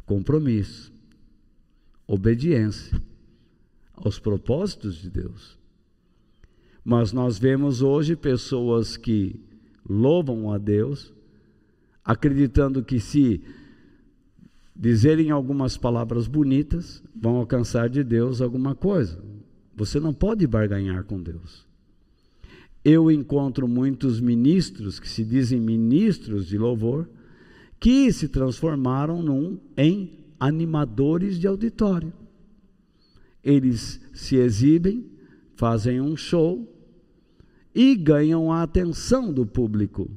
[0.04, 0.92] compromisso,
[2.06, 3.00] obediência
[3.94, 5.58] aos propósitos de Deus.
[6.84, 9.40] Mas nós vemos hoje pessoas que
[9.88, 11.12] louvam a Deus,
[12.04, 13.40] acreditando que se
[14.74, 19.22] dizerem algumas palavras bonitas, vão alcançar de Deus alguma coisa.
[19.76, 21.66] Você não pode barganhar com Deus.
[22.84, 27.08] Eu encontro muitos ministros que se dizem ministros de louvor,
[27.82, 32.12] que se transformaram num, em animadores de auditório.
[33.42, 35.10] Eles se exibem,
[35.56, 36.72] fazem um show
[37.74, 40.08] e ganham a atenção do público,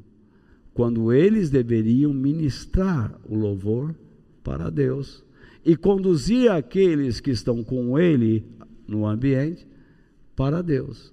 [0.75, 3.95] quando eles deveriam ministrar o louvor
[4.43, 5.23] para Deus
[5.65, 8.45] e conduzir aqueles que estão com ele
[8.87, 9.65] no ambiente
[10.35, 11.11] para Deus.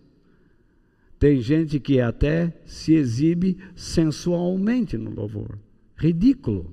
[1.18, 5.58] Tem gente que até se exibe sensualmente no louvor.
[6.02, 6.68] Ridículo.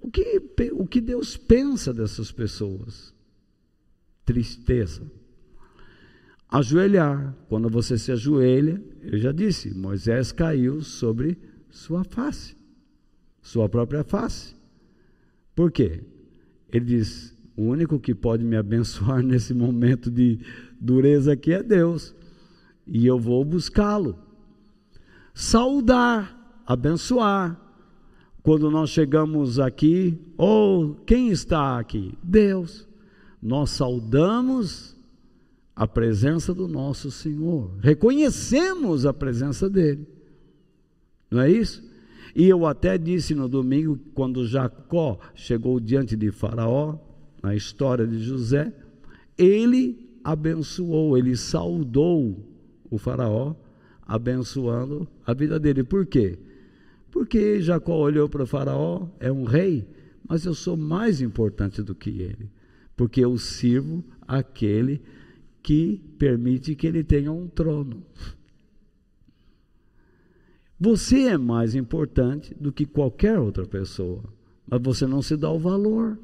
[0.00, 3.14] O que, o que Deus pensa dessas pessoas?
[4.24, 5.08] Tristeza.
[6.48, 7.36] Ajoelhar.
[7.48, 11.38] Quando você se ajoelha, eu já disse, Moisés caiu sobre
[11.70, 12.56] sua face,
[13.40, 14.56] sua própria face.
[15.54, 16.02] Por quê?
[16.72, 20.40] Ele diz: o único que pode me abençoar nesse momento de
[20.80, 22.12] dureza aqui é Deus.
[22.84, 24.18] E eu vou buscá-lo.
[25.32, 27.67] Saudar, abençoar.
[28.42, 32.16] Quando nós chegamos aqui, ou oh, quem está aqui?
[32.22, 32.88] Deus.
[33.42, 34.96] Nós saudamos
[35.74, 37.70] a presença do nosso Senhor.
[37.80, 40.06] Reconhecemos a presença dele.
[41.30, 41.86] Não é isso?
[42.34, 46.98] E eu até disse no domingo, quando Jacó chegou diante de Faraó,
[47.42, 48.72] na história de José,
[49.36, 52.44] ele abençoou, ele saudou
[52.90, 53.54] o Faraó,
[54.02, 55.84] abençoando a vida dele.
[55.84, 56.38] Por quê?
[57.10, 59.88] Porque Jacó olhou para Faraó, é um rei,
[60.28, 62.50] mas eu sou mais importante do que ele,
[62.96, 65.00] porque eu sirvo aquele
[65.62, 68.02] que permite que ele tenha um trono.
[70.78, 74.22] Você é mais importante do que qualquer outra pessoa,
[74.66, 76.18] mas você não se dá o valor.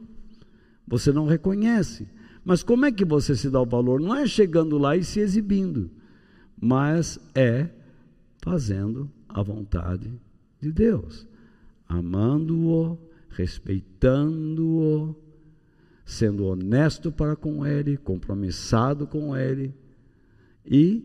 [0.87, 2.07] Você não reconhece.
[2.45, 4.01] Mas como é que você se dá o valor?
[4.01, 5.91] Não é chegando lá e se exibindo,
[6.61, 7.71] mas é
[8.43, 10.13] fazendo a vontade
[10.65, 11.27] de Deus,
[11.87, 12.99] amando-o,
[13.29, 15.15] respeitando-o,
[16.05, 19.75] sendo honesto para com Ele, compromissado com Ele
[20.65, 21.05] e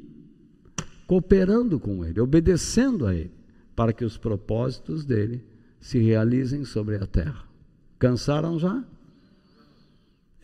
[1.06, 3.32] cooperando com Ele, obedecendo a Ele,
[3.76, 5.44] para que os propósitos dele
[5.80, 7.44] se realizem sobre a terra.
[7.98, 8.84] Cansaram já?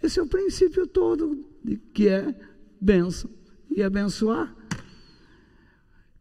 [0.04, 2.36] Esse é o princípio todo de que é
[2.80, 3.30] bênção
[3.70, 4.54] e abençoar.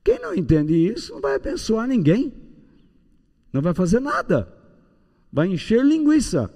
[0.02, 2.32] Quem não entende isso não vai abençoar ninguém,
[3.54, 4.52] não vai fazer nada,
[5.32, 6.52] vai encher linguiça.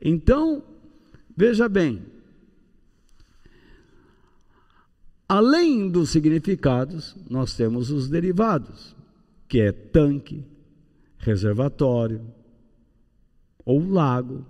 [0.00, 0.62] Então,
[1.36, 2.00] veja bem,
[5.28, 8.94] além dos significados, nós temos os derivados,
[9.48, 10.46] que é tanque,
[11.18, 12.24] reservatório
[13.64, 14.46] ou lago,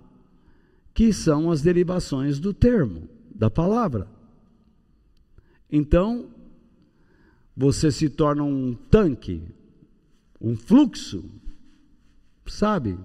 [0.93, 4.07] que são as derivações do termo, da palavra.
[5.71, 6.29] Então,
[7.57, 9.43] você se torna um tanque,
[10.43, 11.23] um fluxo,
[12.45, 12.99] sabe,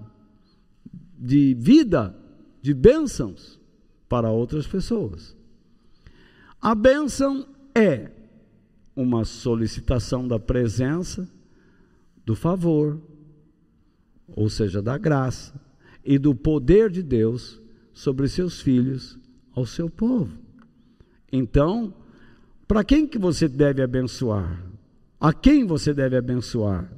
[1.17, 2.13] de vida,
[2.61, 3.57] de bênçãos
[4.09, 5.35] para outras pessoas.
[6.61, 8.11] A bênção é
[8.93, 11.29] uma solicitação da presença,
[12.25, 12.99] do favor,
[14.27, 15.53] ou seja, da graça
[16.03, 17.61] e do poder de Deus
[17.93, 19.17] sobre seus filhos,
[19.55, 20.37] ao seu povo.
[21.31, 21.93] Então,
[22.67, 24.61] para quem que você deve abençoar?
[25.19, 26.91] A quem você deve abençoar?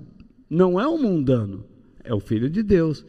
[0.52, 1.64] Não é o mundano,
[2.04, 3.06] é o filho de Deus.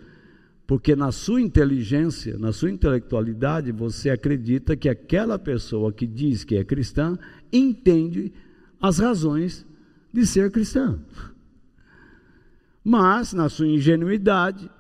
[0.64, 6.54] Porque na sua inteligência, na sua intelectualidade, você acredita que aquela pessoa que diz que
[6.54, 7.18] é cristã
[7.52, 8.32] entende
[8.80, 9.66] as razões
[10.12, 11.00] de ser cristã.
[12.84, 14.70] Mas, na sua ingenuidade,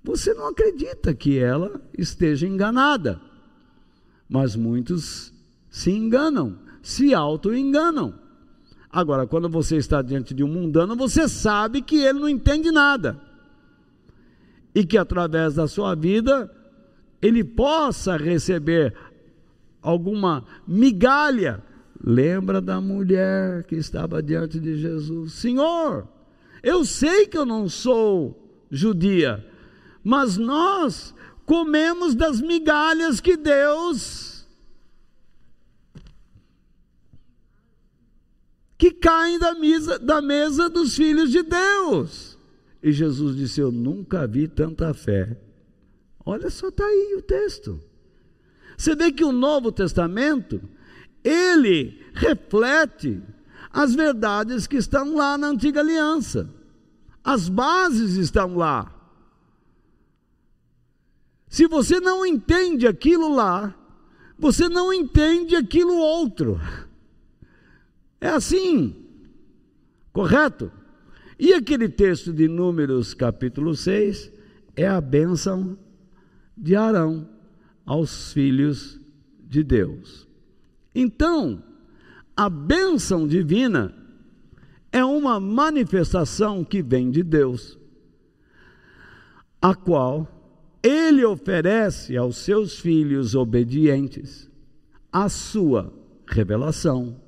[0.00, 3.20] você não acredita que ela esteja enganada.
[4.28, 5.34] Mas muitos
[5.68, 8.19] se enganam, se auto-enganam.
[8.92, 13.20] Agora, quando você está diante de um mundano, você sabe que ele não entende nada.
[14.74, 16.50] E que através da sua vida,
[17.22, 18.94] ele possa receber
[19.80, 21.62] alguma migalha.
[22.02, 26.08] Lembra da mulher que estava diante de Jesus: Senhor,
[26.62, 28.36] eu sei que eu não sou
[28.70, 29.46] judia,
[30.02, 31.14] mas nós
[31.46, 34.29] comemos das migalhas que Deus
[38.80, 42.38] que caem da mesa, da mesa dos filhos de Deus.
[42.82, 45.36] E Jesus disse: Eu nunca vi tanta fé.
[46.24, 47.78] Olha só, está aí o texto.
[48.78, 50.62] Você vê que o Novo Testamento,
[51.22, 53.22] ele reflete
[53.70, 56.48] as verdades que estão lá na antiga aliança.
[57.22, 58.94] As bases estão lá.
[61.50, 63.74] Se você não entende aquilo lá,
[64.38, 66.58] você não entende aquilo outro.
[68.20, 68.94] É assim,
[70.12, 70.70] correto?
[71.38, 74.30] E aquele texto de Números, capítulo 6,
[74.76, 75.78] é a bênção
[76.56, 77.28] de Arão
[77.86, 79.00] aos filhos
[79.40, 80.28] de Deus.
[80.94, 81.62] Então,
[82.36, 83.94] a bênção divina
[84.92, 87.78] é uma manifestação que vem de Deus,
[89.62, 90.28] a qual
[90.82, 94.50] ele oferece aos seus filhos obedientes
[95.12, 95.92] a sua
[96.26, 97.19] revelação,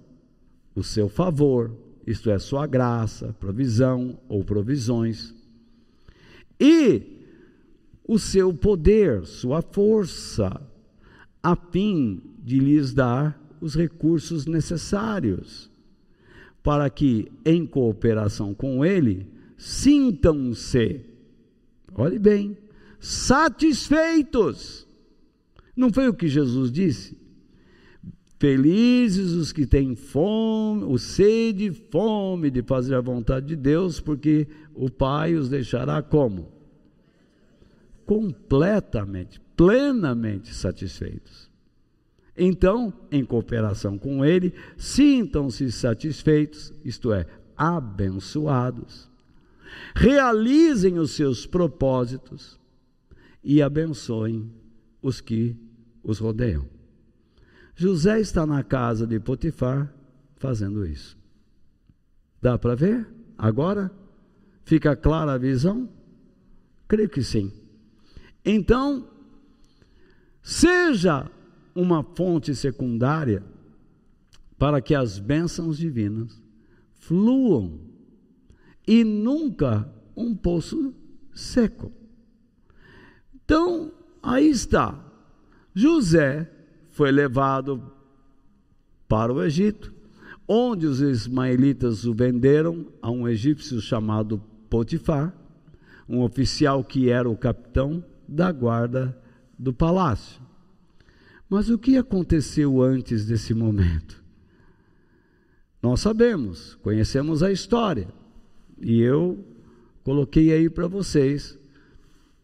[0.74, 1.70] o seu favor,
[2.06, 5.34] isto é, sua graça, provisão ou provisões,
[6.58, 7.02] e
[8.06, 10.60] o seu poder, sua força,
[11.42, 15.70] a fim de lhes dar os recursos necessários
[16.62, 21.00] para que, em cooperação com Ele, sintam-se,
[21.94, 22.56] olhe bem,
[23.00, 24.86] satisfeitos.
[25.76, 27.16] Não foi o que Jesus disse?
[28.43, 34.01] Felizes os que têm fome, o sede e fome de fazer a vontade de Deus,
[34.01, 36.51] porque o Pai os deixará como?
[38.05, 41.49] Completamente, plenamente satisfeitos.
[42.36, 47.26] Então, em cooperação com Ele, sintam-se satisfeitos, isto é,
[47.57, 49.09] abençoados.
[49.95, 52.59] Realizem os seus propósitos
[53.45, 54.51] e abençoem
[55.01, 55.57] os que
[56.03, 56.71] os rodeiam.
[57.74, 59.92] José está na casa de Potifar
[60.36, 61.16] fazendo isso.
[62.40, 63.06] Dá para ver?
[63.38, 63.90] Agora?
[64.64, 65.88] Fica clara a visão?
[66.86, 67.52] Creio que sim.
[68.44, 69.08] Então,
[70.42, 71.30] seja
[71.74, 73.42] uma fonte secundária
[74.58, 76.40] para que as bênçãos divinas
[76.92, 77.80] fluam
[78.86, 80.94] e nunca um poço
[81.34, 81.90] seco.
[83.34, 83.92] Então,
[84.22, 84.98] aí está.
[85.74, 86.50] José
[86.93, 87.82] foi levado
[89.09, 89.93] para o Egito,
[90.47, 94.40] onde os ismaelitas o venderam a um egípcio chamado
[94.70, 95.34] Potifar,
[96.09, 99.18] um oficial que era o capitão da guarda
[99.59, 100.40] do palácio.
[101.49, 104.22] Mas o que aconteceu antes desse momento?
[105.82, 108.09] Nós sabemos, conhecemos a história.
[108.80, 109.45] E eu
[110.05, 111.59] coloquei aí para vocês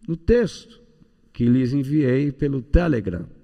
[0.07, 0.80] no texto
[1.32, 3.38] que lhes enviei pelo Telegram.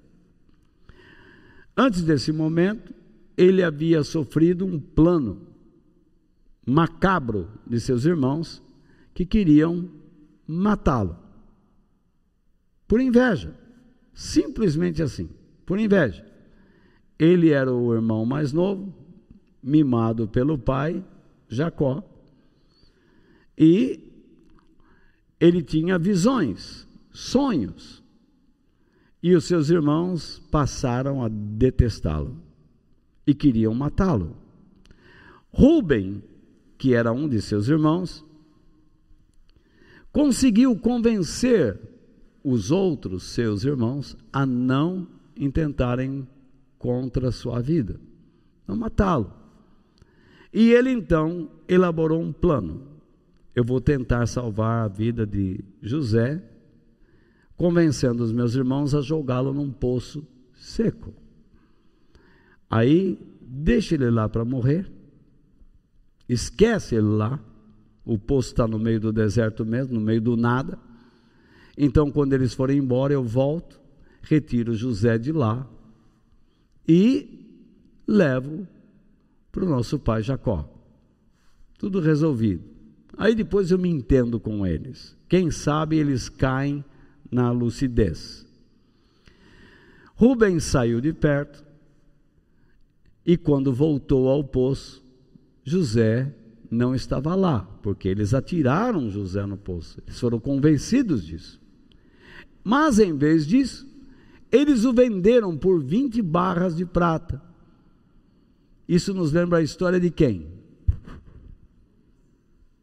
[1.77, 2.93] Antes desse momento,
[3.37, 5.47] ele havia sofrido um plano
[6.65, 8.61] macabro de seus irmãos
[9.13, 9.89] que queriam
[10.47, 11.17] matá-lo.
[12.87, 13.53] Por inveja.
[14.13, 15.29] Simplesmente assim
[15.65, 16.25] por inveja.
[17.17, 18.93] Ele era o irmão mais novo,
[19.61, 21.03] mimado pelo pai,
[21.49, 22.03] Jacó,
[23.57, 23.99] e
[25.39, 28.03] ele tinha visões, sonhos,
[29.25, 32.37] e os seus irmãos passaram a detestá-lo
[33.25, 34.37] e queriam matá-lo.
[35.51, 36.21] Rubem,
[36.77, 38.23] que era um de seus irmãos,
[40.11, 41.75] conseguiu convencer
[42.43, 46.27] os outros seus irmãos a não intentarem
[46.77, 47.99] contra a sua vida,
[48.67, 49.33] não matá-lo.
[50.53, 52.83] E ele então elaborou um plano.
[53.55, 56.43] Eu vou tentar salvar a vida de José,
[57.57, 61.13] convencendo os meus irmãos a jogá-lo num poço seco.
[62.69, 64.91] Aí, deixa ele lá para morrer,
[66.27, 67.39] esquece ele lá,
[68.03, 70.77] o poço está no meio do deserto mesmo, no meio do nada.
[71.77, 73.79] Então, quando eles forem embora, eu volto
[74.21, 75.67] retiro José de lá
[76.87, 77.45] e
[78.07, 78.67] levo
[79.51, 80.69] para o nosso pai Jacó.
[81.77, 82.63] Tudo resolvido.
[83.17, 85.15] Aí depois eu me entendo com eles.
[85.29, 86.83] Quem sabe eles caem
[87.31, 88.45] na lucidez.
[90.15, 91.63] Rubens saiu de perto
[93.25, 95.03] e quando voltou ao poço,
[95.63, 96.33] José
[96.69, 100.01] não estava lá, porque eles atiraram José no poço.
[100.05, 101.59] Eles foram convencidos disso.
[102.63, 103.87] Mas em vez disso,
[104.51, 107.41] eles o venderam por 20 barras de prata.
[108.87, 110.47] Isso nos lembra a história de quem?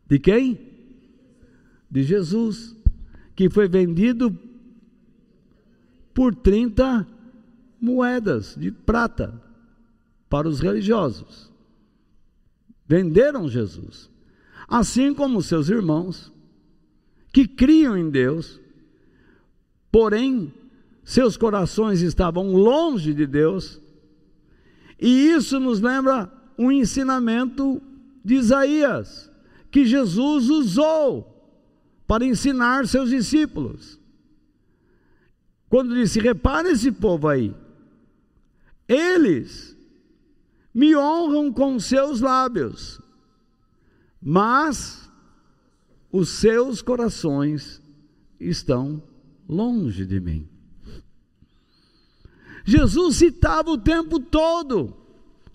[0.07, 0.59] De quem?
[1.91, 2.77] De Jesus,
[3.35, 4.37] que foi vendido
[6.15, 7.07] por 30
[7.81, 9.41] moedas de prata
[10.29, 11.51] para os religiosos.
[12.87, 14.11] venderam Jesus.
[14.69, 16.33] Assim como seus irmãos,
[17.33, 18.61] que criam em Deus,
[19.91, 20.53] porém
[21.03, 23.81] seus corações estavam longe de Deus,
[25.01, 27.83] e isso nos lembra um ensinamento
[28.25, 29.31] de Isaías,
[29.71, 31.32] que Jesus usou
[32.07, 33.99] para ensinar seus discípulos.
[35.69, 37.55] Quando disse: Repare esse povo aí,
[38.89, 39.77] eles
[40.75, 43.01] me honram com seus lábios,
[44.21, 45.11] mas
[46.11, 47.81] os seus corações
[48.39, 49.03] estão
[49.49, 50.49] longe de mim.
[52.65, 54.97] Jesus citava o tempo todo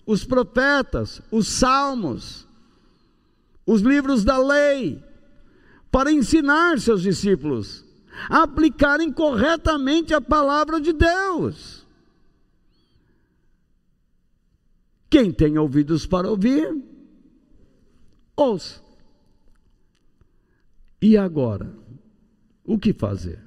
[0.08, 2.48] os profetas, os salmos,
[3.66, 5.04] os livros da lei,
[5.90, 7.84] para ensinar seus discípulos
[8.28, 11.86] a aplicarem corretamente a palavra de Deus.
[15.10, 16.76] Quem tem ouvidos para ouvir,
[18.36, 18.82] ouça.
[21.00, 21.72] E agora,
[22.64, 23.40] o que fazer?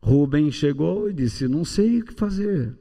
[0.00, 2.76] Rubem chegou e disse: Não sei o que fazer.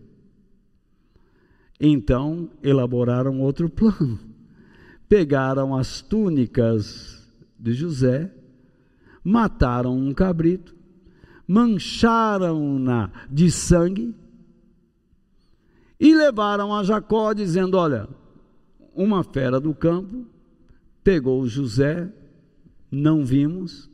[1.79, 4.19] Então elaboraram outro plano.
[5.09, 7.12] Pegaram as túnicas
[7.63, 8.29] de José,
[9.23, 10.75] mataram um cabrito,
[11.47, 14.13] mancharam-na de sangue
[15.97, 18.09] e levaram a Jacó, dizendo: Olha,
[18.93, 20.25] uma fera do campo
[21.01, 22.11] pegou José,
[22.91, 23.89] não vimos,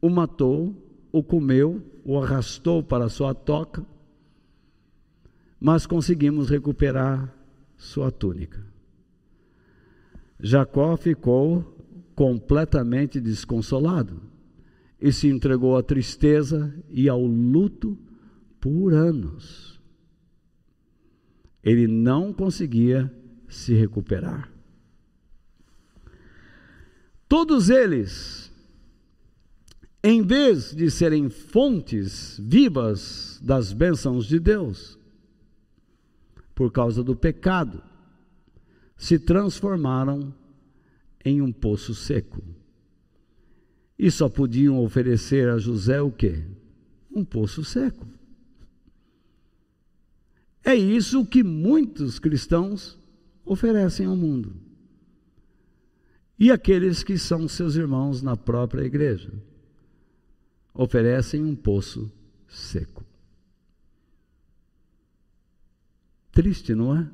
[0.00, 0.72] o matou,
[1.10, 3.84] o comeu, o arrastou para sua toca,
[5.58, 7.34] mas conseguimos recuperar
[7.76, 8.64] sua túnica.
[10.38, 11.81] Jacó ficou
[12.14, 14.22] completamente desconsolado
[15.00, 17.98] e se entregou à tristeza e ao luto
[18.60, 19.72] por anos
[21.62, 23.12] ele não conseguia
[23.48, 24.50] se recuperar.
[27.28, 28.52] Todos eles,
[30.02, 34.98] em vez de serem fontes vivas das bênçãos de Deus,
[36.54, 37.82] por causa do pecado,
[38.96, 40.34] se transformaram
[41.24, 42.42] em um poço seco.
[43.98, 46.44] E só podiam oferecer a José o quê?
[47.10, 48.06] Um poço seco.
[50.64, 52.98] É isso que muitos cristãos
[53.44, 54.54] oferecem ao mundo.
[56.38, 59.32] E aqueles que são seus irmãos na própria igreja
[60.74, 62.10] oferecem um poço
[62.48, 63.04] seco.
[66.32, 67.08] Triste, não é?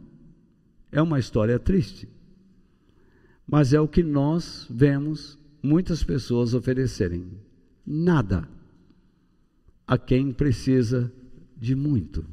[0.92, 2.08] É uma história triste.
[3.48, 7.26] Mas é o que nós vemos muitas pessoas oferecerem.
[7.86, 8.46] Nada
[9.86, 11.10] a quem precisa
[11.56, 12.24] de muito.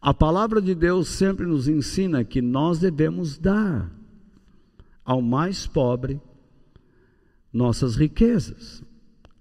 [0.00, 3.90] A palavra de Deus sempre nos ensina que nós devemos dar
[5.04, 6.20] ao mais pobre
[7.52, 8.82] nossas riquezas,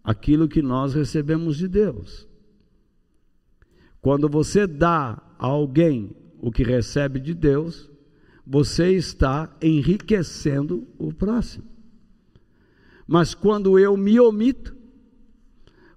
[0.04, 2.28] aquilo que nós recebemos de Deus.
[4.02, 7.90] Quando você dá a alguém o que recebe de Deus,
[8.46, 11.64] você está enriquecendo o próximo.
[13.08, 14.76] Mas quando eu me omito,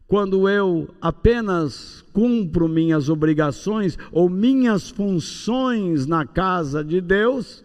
[0.06, 7.64] quando eu apenas cumpro minhas obrigações ou minhas funções na casa de Deus,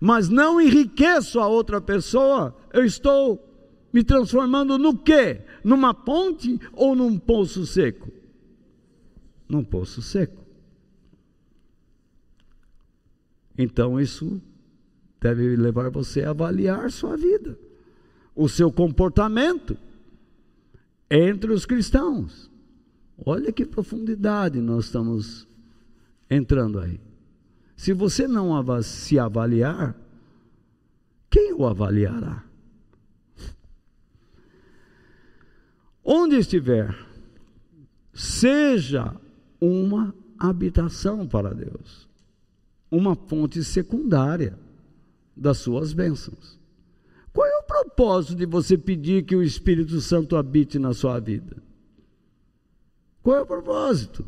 [0.00, 3.44] mas não enriqueço a outra pessoa, eu estou
[3.92, 5.42] me transformando no quê?
[5.62, 8.10] Numa ponte ou num poço seco?
[9.48, 10.47] Num poço seco.
[13.58, 14.40] Então isso
[15.20, 17.58] deve levar você a avaliar sua vida,
[18.34, 19.76] o seu comportamento
[21.10, 22.48] entre os cristãos.
[23.26, 25.48] Olha que profundidade nós estamos
[26.30, 27.00] entrando aí.
[27.76, 28.52] Se você não
[28.82, 29.96] se avaliar,
[31.28, 32.44] quem o avaliará?
[36.04, 36.96] Onde estiver,
[38.14, 39.14] seja
[39.60, 42.07] uma habitação para Deus,
[42.90, 44.58] uma fonte secundária
[45.36, 46.58] das suas bênçãos.
[47.32, 51.62] Qual é o propósito de você pedir que o Espírito Santo habite na sua vida?
[53.22, 54.26] Qual é o propósito?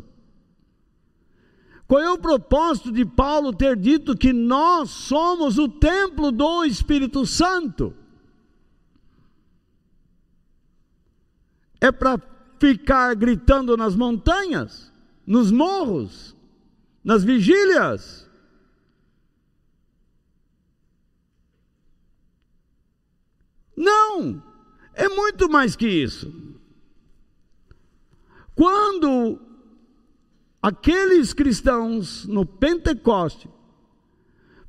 [1.89, 7.27] Qual é o propósito de Paulo ter dito que nós somos o templo do Espírito
[7.27, 7.93] Santo?
[11.81, 12.21] É para
[12.61, 14.93] ficar gritando nas montanhas,
[15.27, 16.37] nos morros,
[17.03, 18.30] nas vigílias?
[23.81, 24.43] Não,
[24.93, 26.31] é muito mais que isso.
[28.55, 29.41] Quando
[30.61, 33.49] aqueles cristãos no Pentecoste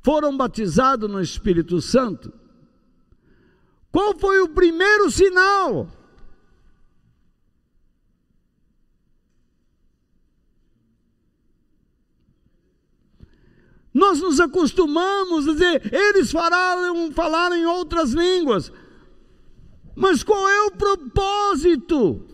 [0.02, 2.32] foram batizados no Espírito Santo,
[3.90, 5.90] qual foi o primeiro sinal?
[13.92, 18.72] Nós nos acostumamos a dizer, eles falaram, falaram em outras línguas.
[19.94, 22.26] Mas qual é o propósito?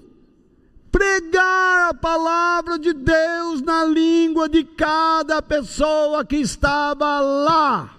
[0.90, 7.94] Pregar a palavra de Deus na língua de cada pessoa que estava lá.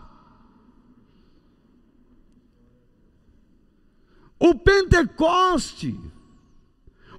[4.39, 5.97] O Pentecoste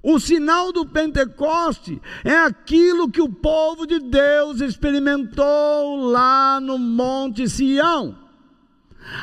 [0.03, 7.47] o sinal do Pentecoste é aquilo que o povo de Deus experimentou lá no Monte
[7.47, 8.17] Sião.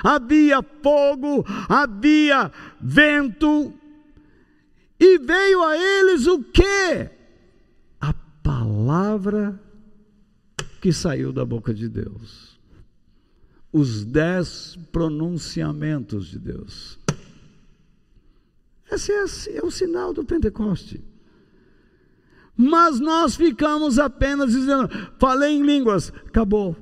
[0.03, 2.51] Havia fogo, havia
[2.81, 3.73] vento,
[4.99, 7.11] e veio a eles o que?
[8.01, 8.13] A
[8.43, 9.61] palavra
[10.81, 12.59] que saiu da boca de Deus.
[13.73, 16.99] Os dez pronunciamentos de Deus.
[18.91, 21.05] Esse é, é o sinal do Pentecoste.
[22.57, 26.75] Mas nós ficamos apenas dizendo, falei em línguas, acabou.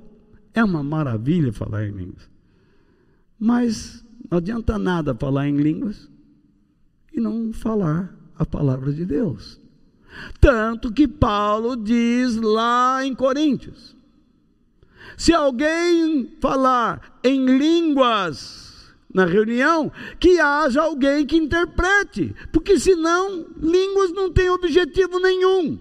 [0.54, 2.30] É uma maravilha falar em línguas.
[3.38, 6.10] Mas não adianta nada falar em línguas
[7.12, 9.60] e não falar a palavra de Deus.
[10.40, 13.96] Tanto que Paulo diz lá em Coríntios:
[15.16, 24.12] se alguém falar em línguas na reunião, que haja alguém que interprete, porque senão línguas
[24.12, 25.78] não têm objetivo nenhum.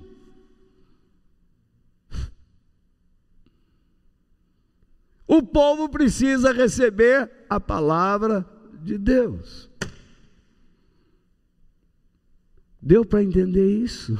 [5.27, 8.45] O povo precisa receber a palavra
[8.83, 9.69] de Deus.
[12.81, 14.15] Deu para entender isso?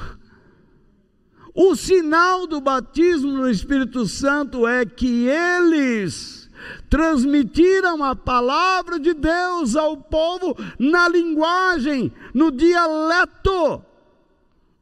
[1.53, 6.49] O sinal do batismo no Espírito Santo é que eles
[6.89, 13.85] transmitiram a palavra de Deus ao povo na linguagem, no dialeto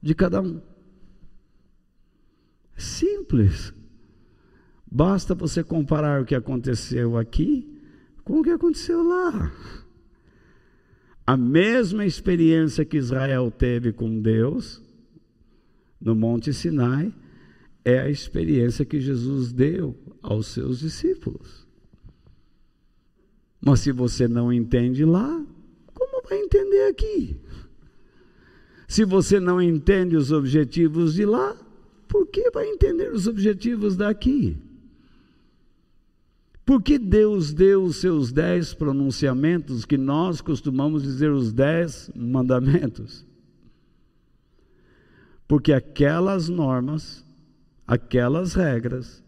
[0.02, 0.62] de cada um.
[2.78, 3.74] Simples.
[4.96, 7.68] Basta você comparar o que aconteceu aqui
[8.24, 9.52] com o que aconteceu lá.
[11.26, 14.80] A mesma experiência que Israel teve com Deus
[16.00, 17.12] no Monte Sinai
[17.84, 21.68] é a experiência que Jesus deu aos seus discípulos.
[23.60, 25.44] Mas se você não entende lá,
[25.92, 27.36] como vai entender aqui?
[28.88, 31.58] Se você não entende os objetivos de lá,
[32.08, 34.56] por que vai entender os objetivos daqui?
[36.66, 43.26] Porque Deus deu os seus dez pronunciamentos, que nós costumamos dizer os dez mandamentos.
[45.48, 47.26] Porque aquelas normas,
[47.86, 49.22] aquelas regras,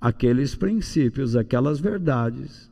[0.00, 2.68] aqueles princípios, aquelas verdades,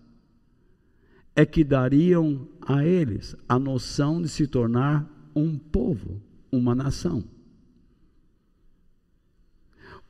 [1.36, 7.24] é que dariam a eles a noção de se tornar um povo, uma nação.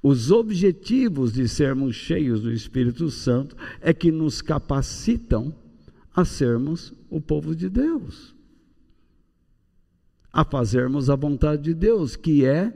[0.02, 5.54] Os objetivos de sermos cheios do Espírito Santo é que nos capacitam
[6.14, 8.34] a sermos o povo de Deus,
[10.32, 12.72] a fazermos a vontade de Deus, que é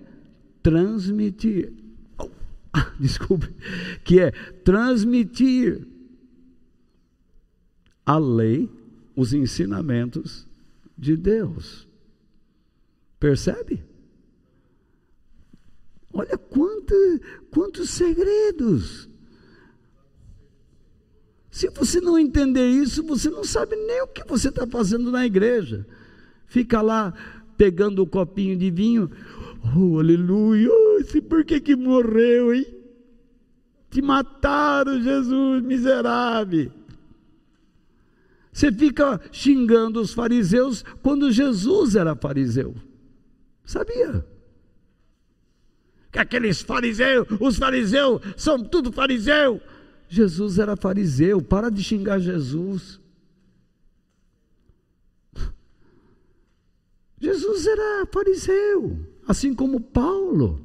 [0.63, 1.73] transmitir,
[2.19, 2.31] oh,
[3.01, 3.49] desculpe,
[4.05, 5.87] que é transmitir
[8.05, 8.69] a lei,
[9.17, 10.47] os ensinamentos
[10.97, 11.89] de Deus.
[13.19, 13.83] Percebe?
[16.13, 16.74] Olha quanto,
[17.51, 19.09] quantos segredos.
[21.51, 25.25] Se você não entender isso, você não sabe nem o que você está fazendo na
[25.25, 25.87] igreja.
[26.47, 27.15] Fica lá
[27.57, 29.11] pegando o copinho de vinho.
[29.77, 30.69] Oh, aleluia!
[30.71, 32.67] Oh, por que, que morreu, hein?
[33.89, 36.73] Te mataram, Jesus miserável.
[38.53, 42.75] Você fica xingando os fariseus quando Jesus era fariseu.
[43.65, 44.27] Sabia?
[46.15, 49.61] Que aqueles fariseus, os fariseus são tudo fariseu.
[50.09, 53.01] Jesus era fariseu, para de xingar Jesus.
[57.21, 58.97] Jesus era fariseu,
[59.27, 60.65] assim como Paulo.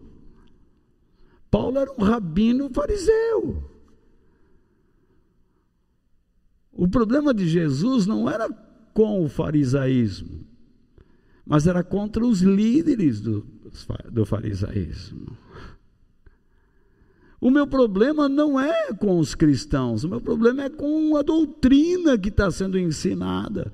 [1.50, 3.64] Paulo era um rabino fariseu.
[6.72, 8.48] O problema de Jesus não era
[8.94, 10.46] com o farisaísmo,
[11.44, 13.42] mas era contra os líderes do,
[14.12, 15.38] do farisaísmo.
[17.42, 22.18] O meu problema não é com os cristãos, o meu problema é com a doutrina
[22.18, 23.72] que está sendo ensinada,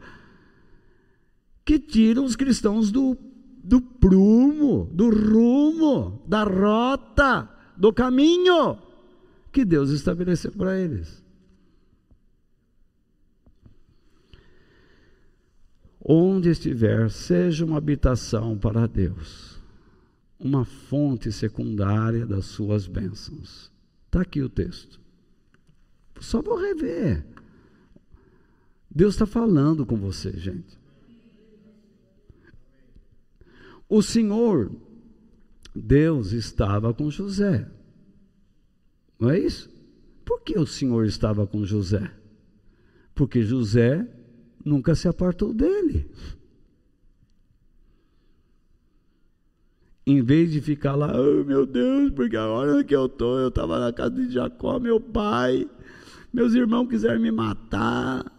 [1.63, 3.17] que tira os cristãos do,
[3.63, 8.77] do prumo, do rumo, da rota, do caminho
[9.51, 11.23] que Deus estabeleceu para eles.
[16.07, 19.54] Onde estiver, seja uma habitação para Deus
[20.45, 23.71] uma fonte secundária das suas bênçãos.
[24.05, 25.01] Está aqui o texto.
[26.19, 27.25] Só vou rever.
[28.89, 30.77] Deus está falando com você, gente.
[33.89, 34.71] O Senhor,
[35.75, 37.67] Deus estava com José.
[39.19, 39.67] Não é isso?
[40.23, 42.13] Por que o Senhor estava com José?
[43.15, 44.07] Porque José
[44.63, 46.07] nunca se apartou dele.
[50.07, 53.47] Em vez de ficar lá, oh, meu Deus, porque a hora que eu estou, eu
[53.47, 55.67] estava na casa de Jacó, meu pai,
[56.31, 58.31] meus irmãos quiseram me matar.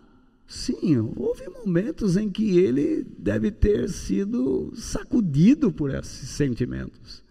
[0.46, 7.24] Sim, houve momentos em que ele deve ter sido sacudido por esses sentimentos.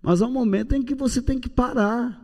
[0.00, 2.22] Mas há um momento em que você tem que parar.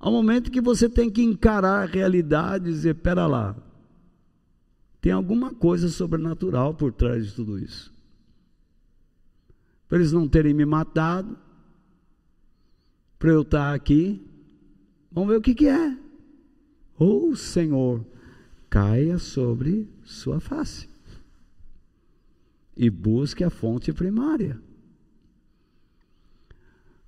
[0.00, 3.54] Há um momento em que você tem que encarar a realidade e dizer: pera lá,
[5.00, 7.91] tem alguma coisa sobrenatural por trás de tudo isso.
[9.92, 11.36] Para eles não terem me matado,
[13.18, 14.26] para eu estar aqui,
[15.10, 15.98] vamos ver o que, que é.
[16.98, 18.02] Ou oh, Senhor,
[18.70, 20.88] caia sobre sua face
[22.74, 24.58] e busque a fonte primária.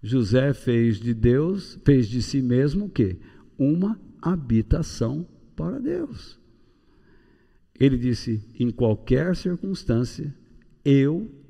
[0.03, 3.19] José fez de Deus, fez de si mesmo o quê?
[3.57, 5.27] Uma habitação
[5.57, 6.39] para Deus.
[7.81, 10.37] Ele disse: em qualquer circunstância,
[10.85, 11.43] eu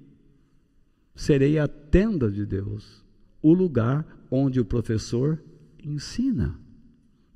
[1.14, 3.04] serei a tenda de Deus,
[3.40, 5.42] o lugar onde o professor
[5.82, 6.58] ensina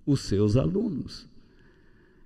[0.05, 1.29] os seus alunos.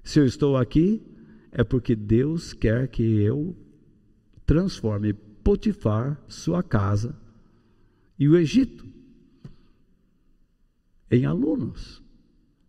[0.03, 1.03] Se eu estou aqui,
[1.51, 3.57] é porque Deus quer que eu
[4.47, 7.17] transforme Potifar, sua casa,
[8.17, 8.87] e o Egito
[11.11, 12.03] em alunos.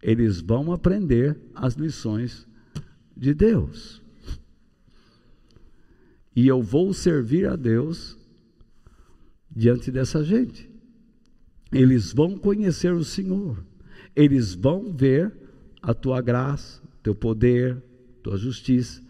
[0.02, 2.48] Eles vão aprender as lições
[3.16, 4.02] de Deus.
[6.36, 8.18] E eu vou servir a Deus
[9.56, 10.70] diante dessa gente.
[11.72, 13.64] Eles vão conhecer o Senhor.
[14.16, 15.34] Eles vão ver
[15.82, 17.82] a tua graça, teu poder,
[18.22, 19.02] tua justiça,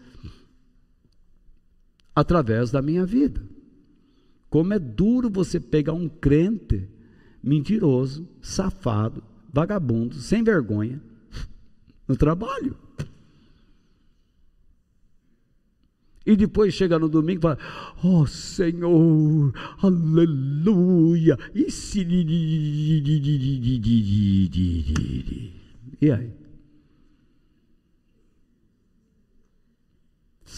[2.14, 3.42] através da minha vida.
[4.48, 6.88] Como é duro você pegar um crente
[7.42, 9.22] mentiroso, safado,
[9.52, 11.02] vagabundo, sem vergonha,
[12.08, 12.76] no trabalho.
[16.26, 17.58] E depois chega no domingo e fala:
[18.02, 19.52] Oh Senhor,
[19.82, 21.38] aleluia.
[26.00, 26.44] E aí?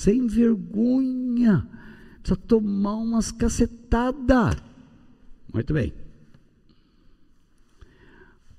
[0.06, 1.66] sem vergonha,
[2.22, 4.54] precisa tomar umas cacetadas.
[5.52, 5.92] Muito bem.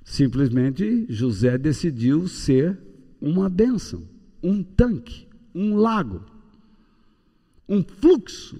[0.04, 2.78] Simplesmente José decidiu ser
[3.22, 4.04] uma bênção,
[4.44, 6.26] um tanque, um lago,
[7.68, 8.60] um fluxo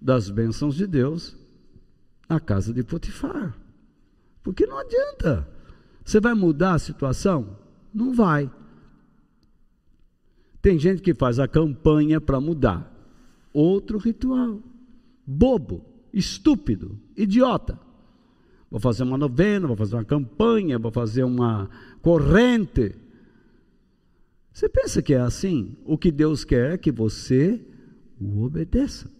[0.00, 1.36] das bênçãos de Deus
[2.28, 3.56] na casa de Potifar.
[4.42, 5.48] Porque não adianta.
[6.04, 7.58] Você vai mudar a situação?
[7.92, 8.50] Não vai.
[10.60, 12.90] Tem gente que faz a campanha para mudar.
[13.52, 14.60] Outro ritual.
[15.26, 17.78] Bobo, estúpido, idiota.
[18.70, 21.70] Vou fazer uma novena, vou fazer uma campanha, vou fazer uma
[22.02, 22.94] corrente.
[24.52, 25.76] Você pensa que é assim?
[25.84, 27.64] O que Deus quer é que você
[28.20, 29.10] o obedeça.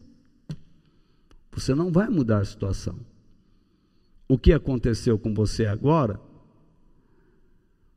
[1.52, 2.98] Você não vai mudar a situação.
[4.28, 6.20] O que aconteceu com você agora,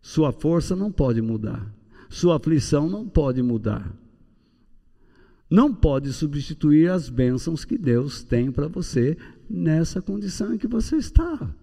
[0.02, 1.74] sua força não pode mudar
[2.10, 3.94] sua aflição não pode mudar.
[5.50, 9.18] Não pode substituir as bênçãos que Deus tem para você
[9.50, 11.56] nessa condição em que você está.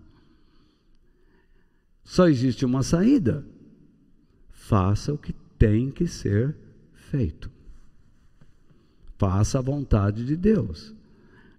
[2.03, 3.47] Só existe uma saída.
[4.51, 6.57] Faça o que tem que ser
[6.95, 7.51] feito.
[9.25, 10.95] Faça a vontade de Deus.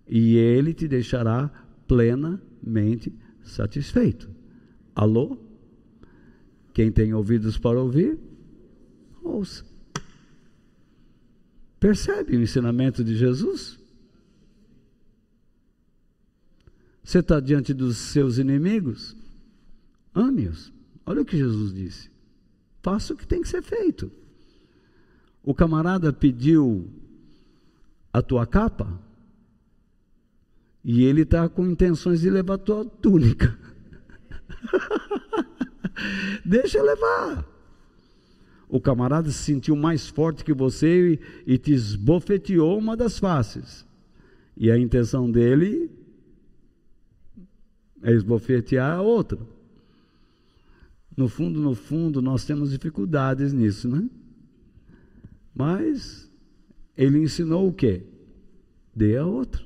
[0.08, 1.50] E Ele te deixará
[1.88, 3.12] plenamente
[3.42, 4.30] satisfeito.
[4.94, 5.36] Alô?
[6.76, 8.20] Quem tem ouvidos para ouvir?
[9.24, 9.66] Ouça.
[11.80, 13.80] Percebe o ensinamento de Jesus?
[17.04, 19.18] Você está diante dos seus inimigos?
[20.14, 20.72] Ame-os.
[21.04, 22.12] Olha o que Jesus disse.
[22.84, 24.12] Faça o que tem que ser feito.
[25.42, 26.88] O camarada pediu
[28.18, 29.02] a tua capa
[30.84, 33.58] e ele está com intenções de levar a tua túnica.
[36.46, 37.46] Deixa levar
[38.70, 41.14] o camarada se sentiu mais forte que você
[41.46, 43.86] e, e te esbofeteou uma das faces.
[44.56, 45.92] E a intenção dele
[48.02, 49.40] é esbofetear a outra.
[51.16, 54.10] No fundo, no fundo, nós temos dificuldades nisso, né?
[55.54, 56.30] Mas
[56.98, 58.04] ele ensinou o quê?
[58.96, 59.66] Dê a outro.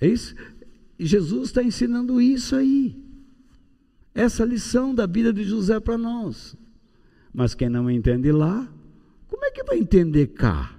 [0.00, 0.34] É isso?
[0.98, 2.96] Jesus está ensinando isso aí.
[4.14, 6.56] Essa lição da vida de José para nós.
[7.32, 8.68] Mas quem não entende lá,
[9.28, 10.76] como é que vai entender cá?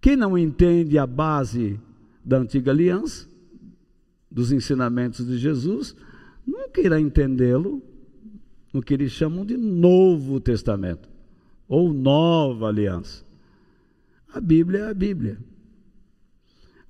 [0.00, 1.80] Quem não entende a base
[2.24, 3.28] da antiga aliança,
[4.30, 5.96] dos ensinamentos de Jesus,
[6.46, 7.82] nunca irá entendê-lo
[8.72, 11.15] no que eles chamam de Novo Testamento
[11.68, 13.24] ou Nova Aliança.
[14.32, 15.38] A Bíblia é a Bíblia.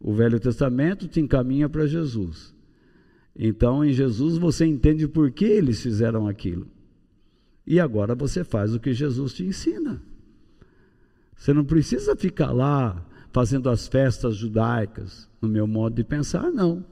[0.01, 2.55] O Velho Testamento te encaminha para Jesus.
[3.35, 6.66] Então, em Jesus você entende por que eles fizeram aquilo.
[7.66, 10.01] E agora você faz o que Jesus te ensina.
[11.37, 16.85] Você não precisa ficar lá fazendo as festas judaicas, no meu modo de pensar, não.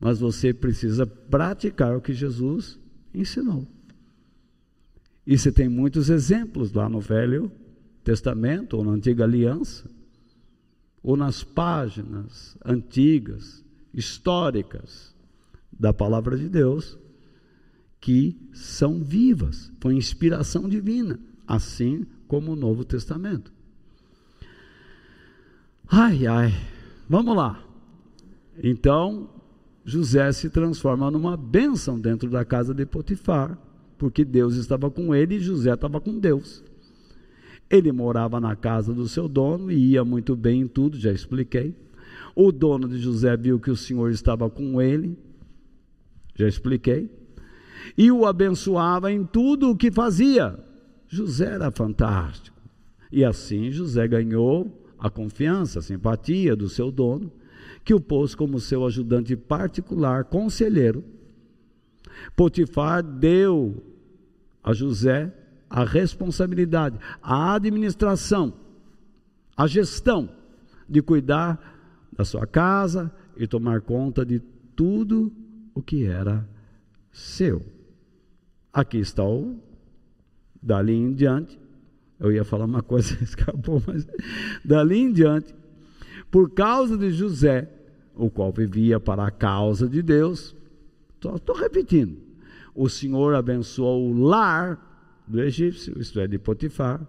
[0.00, 2.78] Mas você precisa praticar o que Jesus
[3.14, 3.66] ensinou.
[5.28, 7.52] E você tem muitos exemplos lá no Velho
[8.02, 9.90] Testamento ou na Antiga Aliança
[11.02, 13.62] ou nas páginas antigas,
[13.92, 15.14] históricas
[15.70, 16.98] da palavra de Deus,
[18.00, 23.52] que são vivas, foi inspiração divina, assim como o Novo Testamento.
[25.86, 26.54] Ai, ai,
[27.06, 27.62] vamos lá.
[28.64, 29.28] Então,
[29.84, 33.67] José se transforma numa bênção dentro da casa de Potifar,
[33.98, 36.62] porque Deus estava com ele e José estava com Deus.
[37.68, 41.74] Ele morava na casa do seu dono e ia muito bem em tudo, já expliquei.
[42.34, 45.18] O dono de José viu que o Senhor estava com ele,
[46.34, 47.10] já expliquei.
[47.96, 50.58] E o abençoava em tudo o que fazia.
[51.08, 52.56] José era fantástico.
[53.10, 57.30] E assim José ganhou a confiança, a simpatia do seu dono,
[57.84, 61.04] que o pôs como seu ajudante particular, conselheiro.
[62.36, 63.82] Potifar deu
[64.62, 65.32] a José
[65.68, 68.54] a responsabilidade, a administração,
[69.56, 70.30] a gestão
[70.88, 74.40] de cuidar da sua casa e tomar conta de
[74.74, 75.32] tudo
[75.74, 76.48] o que era
[77.12, 77.64] seu.
[78.72, 79.58] Aqui está o
[80.62, 81.58] dali em diante.
[82.18, 84.06] Eu ia falar uma coisa, escapou, mas
[84.64, 85.54] dali em diante,
[86.30, 87.70] por causa de José,
[88.14, 90.56] o qual vivia para a causa de Deus,
[91.20, 92.16] estou repetindo,
[92.74, 97.06] o Senhor abençoou o lar do egípcio, isto é, de Potifar,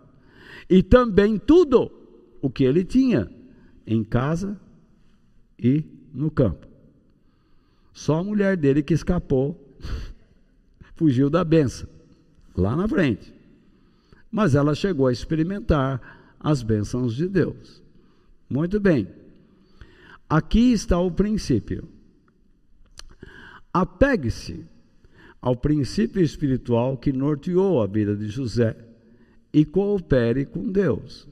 [0.69, 1.91] e também tudo
[2.41, 3.29] o que ele tinha
[3.85, 4.59] em casa
[5.57, 5.83] e
[6.13, 6.67] no campo.
[7.93, 9.59] Só a mulher dele que escapou,
[10.95, 11.87] fugiu da benção,
[12.55, 13.33] lá na frente.
[14.31, 17.81] Mas ela chegou a experimentar as bênçãos de Deus.
[18.49, 19.07] Muito bem.
[20.29, 21.87] Aqui está o princípio.
[23.79, 24.65] Apegue-se
[25.41, 28.75] ao princípio espiritual que norteou a vida de José
[29.53, 31.29] e coopere com Deus,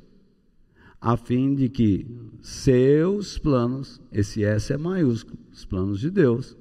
[1.02, 2.08] a fim de que
[2.42, 6.56] seus planos, esse S é maiúsculo, os planos de Deus,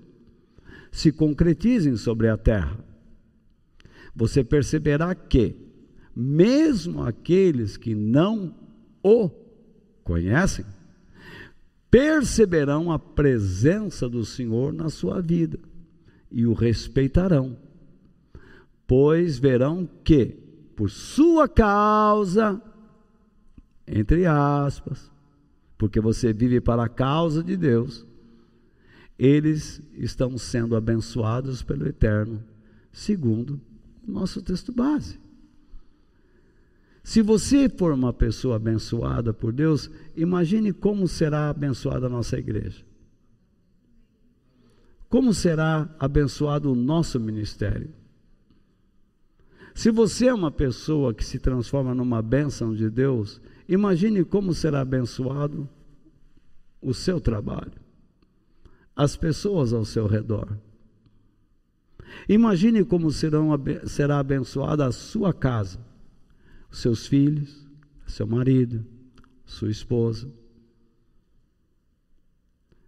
[0.91, 2.85] se concretizem sobre a terra.
[4.13, 5.55] Você perceberá que,
[6.17, 8.53] mesmo aqueles que não
[9.05, 9.31] o
[10.03, 10.65] conhecem,
[11.89, 15.61] perceberão a presença do Senhor na sua vida
[16.31, 17.57] e o respeitarão,
[18.87, 20.37] pois verão que,
[20.75, 22.61] por sua causa,
[23.87, 25.11] entre aspas,
[25.79, 28.07] porque você vive para a causa de Deus,
[29.19, 32.43] eles estão sendo abençoados pelo Eterno,
[32.93, 33.61] segundo
[34.07, 35.19] o nosso texto base.
[37.03, 42.86] Se você for uma pessoa abençoada por Deus, imagine como será abençoada a nossa igreja.
[45.17, 47.89] Como será abençoado o nosso ministério?
[49.75, 54.83] Se você é uma pessoa que se transforma numa bênção de Deus, imagine como será
[54.83, 55.67] abençoado
[56.83, 57.73] o seu trabalho,
[58.95, 60.55] as pessoas ao seu redor.
[62.29, 63.49] Imagine como serão,
[63.87, 65.81] será abençoada a sua casa,
[66.71, 67.67] os seus filhos,
[68.07, 68.85] seu marido,
[69.47, 70.31] sua esposa.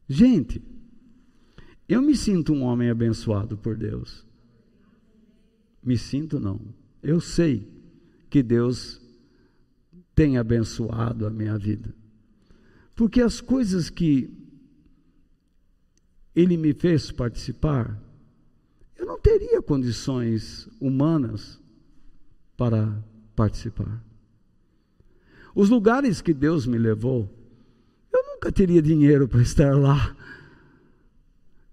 [0.07, 0.63] Gente,
[1.89, 4.27] eu me sinto um homem abençoado por Deus.
[5.83, 6.61] Me sinto não.
[7.03, 7.67] Eu sei
[8.29, 9.01] que Deus
[10.15, 11.95] tem abençoado a minha vida.
[12.95, 14.29] Porque as coisas que
[16.35, 17.97] Ele me fez participar,
[18.97, 21.61] eu não teria condições humanas
[22.57, 23.03] para
[23.37, 24.05] participar.
[25.55, 27.33] Os lugares que Deus me levou,
[28.13, 30.17] eu nunca teria dinheiro para estar lá.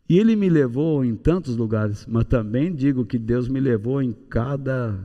[0.07, 4.13] E ele me levou em tantos lugares, mas também digo que Deus me levou em
[4.13, 4.97] cada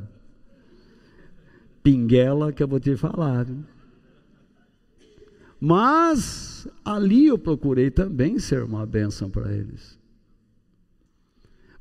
[1.82, 3.46] pinguela que eu vou te falar.
[5.58, 9.98] Mas ali eu procurei também ser uma bênção para eles.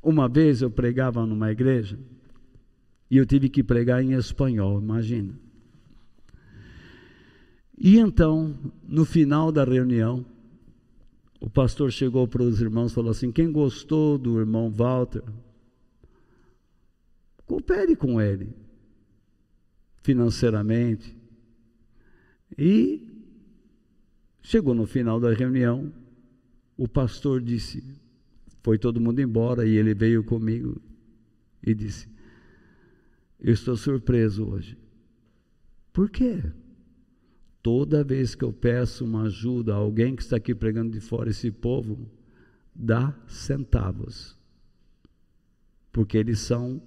[0.02, 1.98] Uma vez eu pregava numa igreja
[3.10, 5.34] e eu tive que pregar em espanhol, imagina.
[7.76, 8.54] E então,
[8.86, 10.24] no final da reunião,
[11.40, 15.24] o pastor chegou para os irmãos e falou assim: Quem gostou do irmão Walter,
[17.46, 18.54] coopere com ele
[20.02, 21.16] financeiramente.
[22.58, 23.06] E
[24.42, 25.90] chegou no final da reunião,
[26.76, 27.82] o pastor disse:
[28.62, 30.78] Foi todo mundo embora e ele veio comigo
[31.62, 32.06] e disse:
[33.40, 34.76] Eu estou surpreso hoje.
[35.90, 36.42] Por quê?
[37.62, 41.28] Toda vez que eu peço uma ajuda a alguém que está aqui pregando de fora,
[41.28, 42.08] esse povo
[42.74, 44.38] dá centavos.
[45.92, 46.80] Porque eles são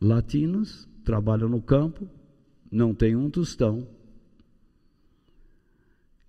[0.00, 2.08] latinos, trabalham no campo,
[2.70, 3.86] não tem um tostão.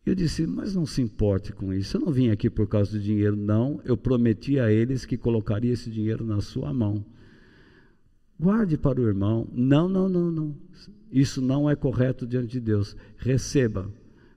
[0.05, 1.95] Eu disse, mas não se importe com isso.
[1.95, 3.79] Eu não vim aqui por causa do dinheiro, não.
[3.85, 7.05] Eu prometi a eles que colocaria esse dinheiro na sua mão.
[8.39, 9.47] Guarde para o irmão.
[9.51, 10.55] Não, não, não, não.
[11.11, 12.95] Isso não é correto diante de Deus.
[13.17, 13.91] Receba.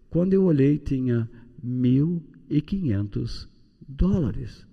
[0.08, 1.28] Quando eu olhei, tinha
[1.62, 3.48] mil e quinhentos
[3.86, 4.66] dólares.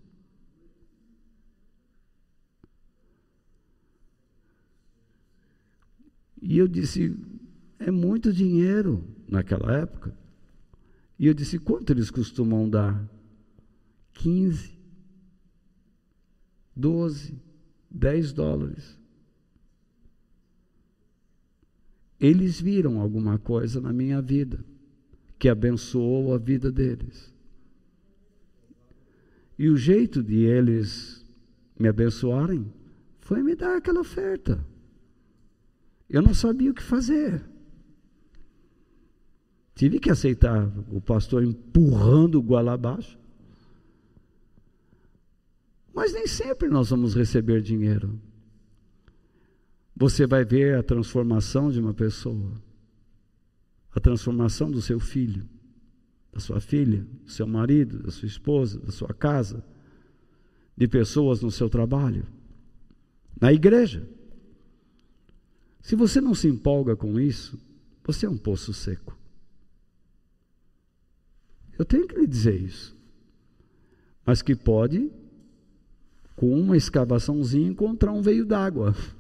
[6.42, 7.16] E eu disse,
[7.78, 10.18] é muito dinheiro naquela época.
[11.18, 13.10] E eu disse, quanto eles costumam dar?
[14.14, 14.78] 15,
[16.76, 17.42] 12,
[17.92, 18.99] 10 dólares.
[22.20, 24.64] Eles viram alguma coisa na minha vida
[25.38, 27.34] que abençoou a vida deles.
[29.58, 31.26] E o jeito de eles
[31.78, 32.72] me abençoarem
[33.20, 34.64] foi me dar aquela oferta.
[36.10, 37.42] Eu não sabia o que fazer.
[39.76, 43.18] Tive que aceitar o pastor empurrando o goela abaixo.
[45.94, 48.20] Mas nem sempre nós vamos receber dinheiro
[50.00, 52.54] você vai ver a transformação de uma pessoa,
[53.94, 55.46] a transformação do seu filho,
[56.32, 59.62] da sua filha, do seu marido, da sua esposa, da sua casa,
[60.78, 62.26] de pessoas no seu trabalho,
[63.42, 64.08] na igreja.
[65.82, 67.60] Se você não se empolga com isso,
[68.02, 69.20] você é um poço seco.
[71.78, 72.98] Eu tenho que lhe dizer isso.
[74.26, 75.12] Mas que pode,
[76.38, 78.96] com uma escavaçãozinha, encontrar um veio d'água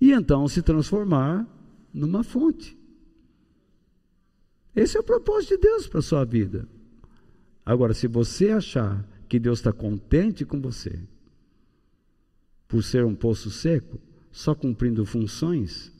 [0.00, 1.46] e então se transformar
[1.92, 2.76] numa fonte.
[4.74, 6.66] Esse é o propósito de Deus para a sua vida.
[7.66, 10.98] Agora, se você achar que Deus está contente com você,
[12.66, 14.00] por ser um poço seco,
[14.32, 15.92] só cumprindo funções,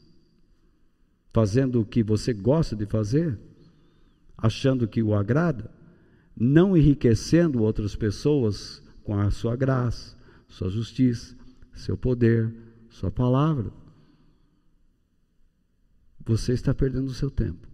[1.32, 3.38] fazendo o que você gosta de fazer,
[4.38, 5.70] achando que o agrada,
[6.36, 10.16] não enriquecendo outras pessoas com a sua graça,
[10.48, 11.36] sua justiça,
[11.74, 12.53] seu poder,
[12.88, 13.70] sua palavra,
[16.24, 17.68] você está perdendo o seu tempo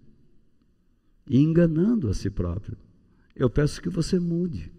[1.28, 2.76] e enganando a si próprio.
[3.34, 4.72] Eu peço que você mude.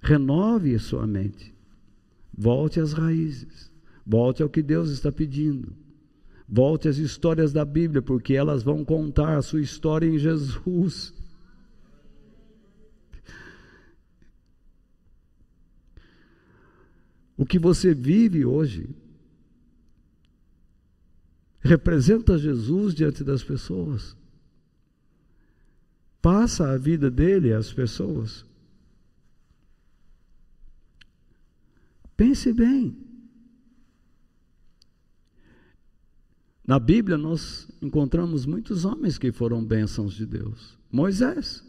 [0.00, 1.54] Renove sua mente.
[2.32, 3.70] Volte às raízes.
[4.06, 5.76] Volte ao que Deus está pedindo.
[6.48, 11.12] Volte às histórias da Bíblia, porque elas vão contar a sua história em Jesus.
[17.36, 18.88] O que você vive hoje
[21.60, 24.16] representa Jesus diante das pessoas.
[26.22, 28.44] Passa a vida dele às pessoas.
[32.16, 32.96] Pense bem.
[36.66, 40.78] Na Bíblia nós encontramos muitos homens que foram bênçãos de Deus.
[40.92, 41.64] Moisés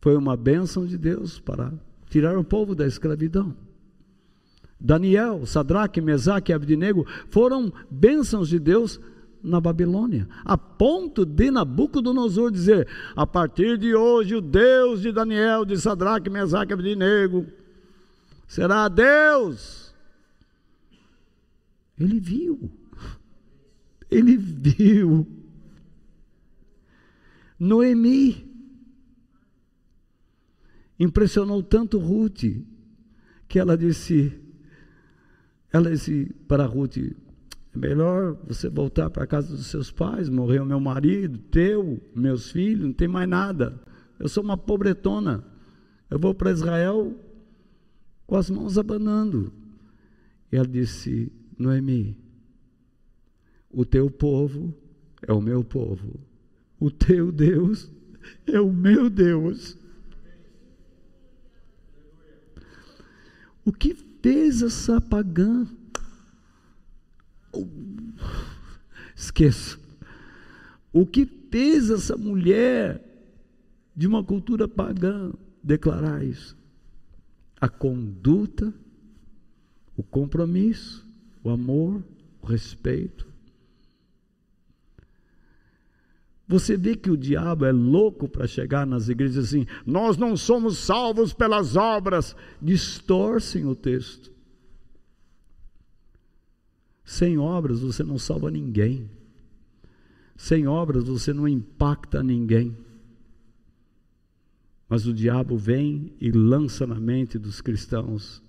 [0.00, 1.72] foi uma bênção de Deus para
[2.08, 3.54] tirar o povo da escravidão.
[4.80, 8.98] Daniel, Sadraque, Mesaque e Abdinego foram bênçãos de Deus
[9.42, 15.64] na Babilônia, a ponto de Nabucodonosor dizer: a partir de hoje o Deus de Daniel,
[15.64, 17.46] de Sadraque, Mesaque e Abdinego
[18.48, 19.94] será Deus.
[21.98, 22.70] Ele viu,
[24.10, 25.26] ele viu.
[27.58, 28.50] Noemi
[30.98, 32.44] impressionou tanto Ruth
[33.46, 34.39] que ela disse:
[35.72, 40.64] ela disse para Ruth: é melhor você voltar para a casa dos seus pais, morreu
[40.64, 43.80] meu marido, teu, meus filhos, não tem mais nada.
[44.18, 45.44] Eu sou uma pobretona.
[46.10, 47.14] Eu vou para Israel
[48.26, 49.52] com as mãos abanando.
[50.50, 52.18] E ela disse: Noemi,
[53.70, 54.74] o teu povo
[55.22, 56.18] é o meu povo,
[56.78, 57.90] o teu Deus
[58.46, 59.78] é o meu Deus.
[63.64, 65.66] O que fez essa pagã?
[67.52, 67.66] Oh,
[69.14, 69.78] esqueço.
[70.92, 73.04] O que fez essa mulher
[73.94, 76.56] de uma cultura pagã declarar isso?
[77.60, 78.72] A conduta,
[79.96, 81.06] o compromisso,
[81.44, 82.02] o amor,
[82.40, 83.29] o respeito.
[86.50, 90.78] Você vê que o diabo é louco para chegar nas igrejas assim, nós não somos
[90.78, 94.32] salvos pelas obras, distorcem o texto.
[97.04, 99.08] Sem obras você não salva ninguém.
[100.36, 102.76] Sem obras você não impacta ninguém.
[104.88, 108.42] Mas o diabo vem e lança na mente dos cristãos: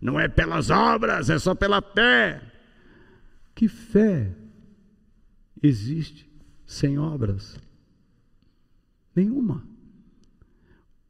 [0.00, 2.40] não é pelas obras, é só pela fé.
[3.54, 4.34] Que fé
[5.62, 6.26] existe
[6.66, 7.58] sem obras?
[9.14, 9.66] Nenhuma.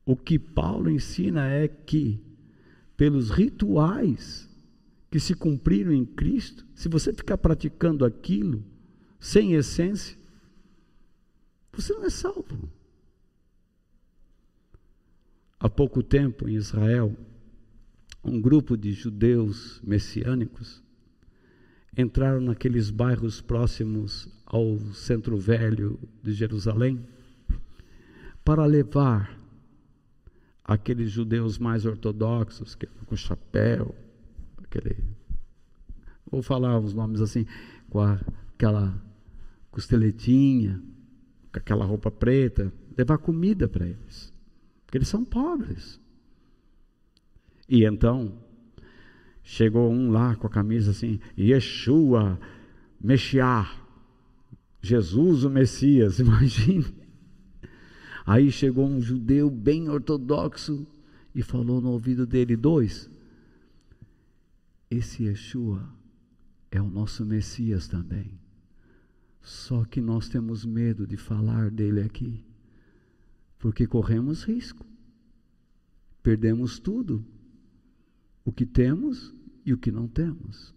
[0.04, 2.20] O que Paulo ensina é que,
[2.96, 4.48] pelos rituais
[5.10, 8.62] que se cumpriram em Cristo, se você ficar praticando aquilo
[9.18, 10.16] sem essência,
[11.72, 12.70] você não é salvo.
[15.58, 17.16] Há pouco tempo em Israel,
[18.22, 20.82] um grupo de judeus messiânicos
[21.96, 27.00] entraram naqueles bairros próximos ao centro velho de Jerusalém
[28.44, 29.36] para levar
[30.62, 32.76] aqueles judeus mais ortodoxos,
[33.06, 33.94] com chapéu,
[34.62, 34.96] aquele,
[36.30, 37.46] vou falar os nomes assim,
[37.88, 38.20] com a,
[38.54, 39.00] aquela
[39.70, 40.82] costeletinha,
[41.52, 44.32] com aquela roupa preta, levar comida para eles,
[44.84, 46.00] porque eles são pobres.
[47.68, 48.38] E então,
[49.46, 52.38] chegou um lá com a camisa assim, Yeshua,
[53.00, 53.80] Meshiach,
[54.82, 56.84] Jesus o Messias, imagine.
[58.26, 60.84] Aí chegou um judeu bem ortodoxo
[61.32, 63.08] e falou no ouvido dele: dois,
[64.90, 65.88] esse Yeshua
[66.68, 68.40] é o nosso Messias também.
[69.40, 72.44] Só que nós temos medo de falar dele aqui,
[73.60, 74.84] porque corremos risco,
[76.20, 77.24] perdemos tudo,
[78.44, 79.35] o que temos
[79.66, 80.74] e o que não temos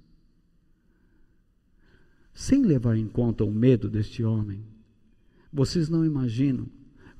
[2.39, 4.63] sem levar em conta o medo deste homem.
[5.51, 6.69] Vocês não imaginam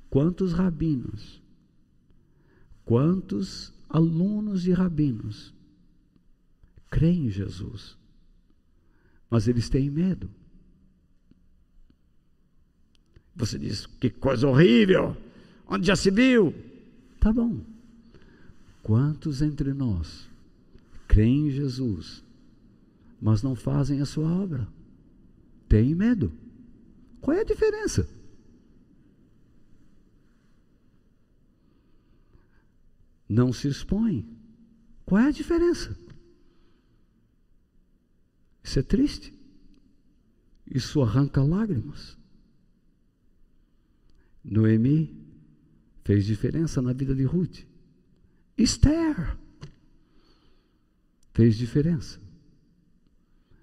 [0.09, 1.41] quantos rabinos,
[2.85, 5.53] quantos alunos de rabinos
[6.89, 7.97] creem em Jesus,
[9.29, 10.31] mas eles têm medo.
[13.35, 15.17] Você diz, que coisa horrível,
[15.67, 16.53] onde já se viu?
[17.19, 17.59] Tá bom.
[18.81, 20.28] Quantos entre nós
[21.19, 22.23] creem em Jesus,
[23.19, 24.65] mas não fazem a sua obra?
[25.67, 26.33] tem medo.
[27.19, 28.09] Qual é a diferença?
[33.27, 34.25] Não se expõe.
[35.05, 35.93] Qual é a diferença?
[38.63, 39.37] Isso é triste.
[40.65, 42.17] Isso arranca lágrimas.
[44.41, 45.21] Noemi
[46.05, 47.59] fez diferença na vida de Ruth.
[48.57, 49.37] Esther
[51.39, 52.19] fez diferença.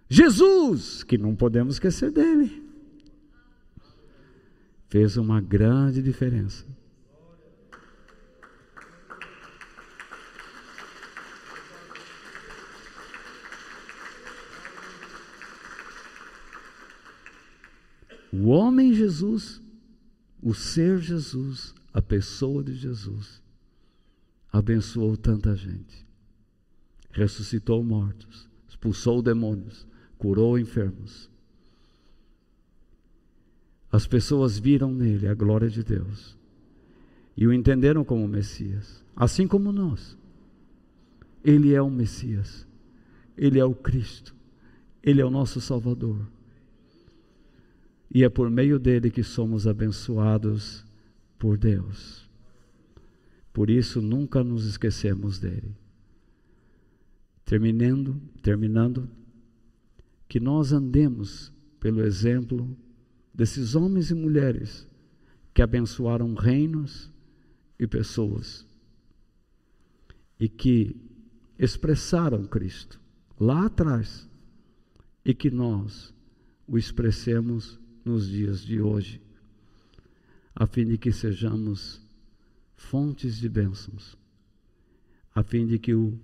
[0.09, 2.66] Jesus, que não podemos esquecer dele,
[4.89, 6.65] fez uma grande diferença.
[18.32, 19.61] O homem Jesus,
[20.40, 23.43] o ser Jesus, a pessoa de Jesus,
[24.51, 26.06] abençoou tanta gente,
[27.16, 29.86] ressuscitou mortos, expulsou demônios,
[30.18, 31.30] curou enfermos.
[33.90, 36.36] As pessoas viram nele a glória de Deus
[37.34, 40.18] e o entenderam como Messias, assim como nós.
[41.43, 42.66] Ele é o Messias,
[43.36, 44.34] ele é o Cristo,
[45.02, 46.26] ele é o nosso Salvador.
[48.12, 50.84] E é por meio dele que somos abençoados
[51.38, 52.28] por Deus.
[53.52, 55.74] Por isso nunca nos esquecemos dele.
[57.47, 59.09] Terminando, terminando,
[60.28, 62.77] que nós andemos pelo exemplo
[63.32, 64.86] desses homens e mulheres
[65.55, 67.10] que abençoaram reinos
[67.78, 68.66] e pessoas
[70.39, 70.97] e que
[71.59, 73.01] expressaram Cristo
[73.39, 74.28] lá atrás
[75.24, 76.12] e que nós
[76.66, 79.23] o expressemos nos dias de hoje,
[80.55, 82.01] a fim de que sejamos
[82.74, 84.18] fontes de bênçãos,
[85.35, 86.18] a fim de que o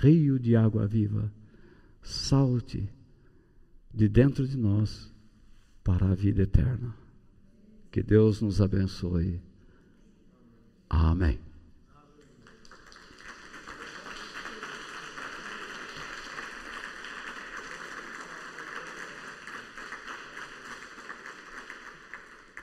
[0.00, 1.32] rio de água viva
[2.02, 2.88] salte
[3.92, 5.12] de dentro de nós
[5.82, 6.94] para a vida eterna.
[7.90, 9.40] Que Deus nos abençoe.
[10.88, 11.49] Amém.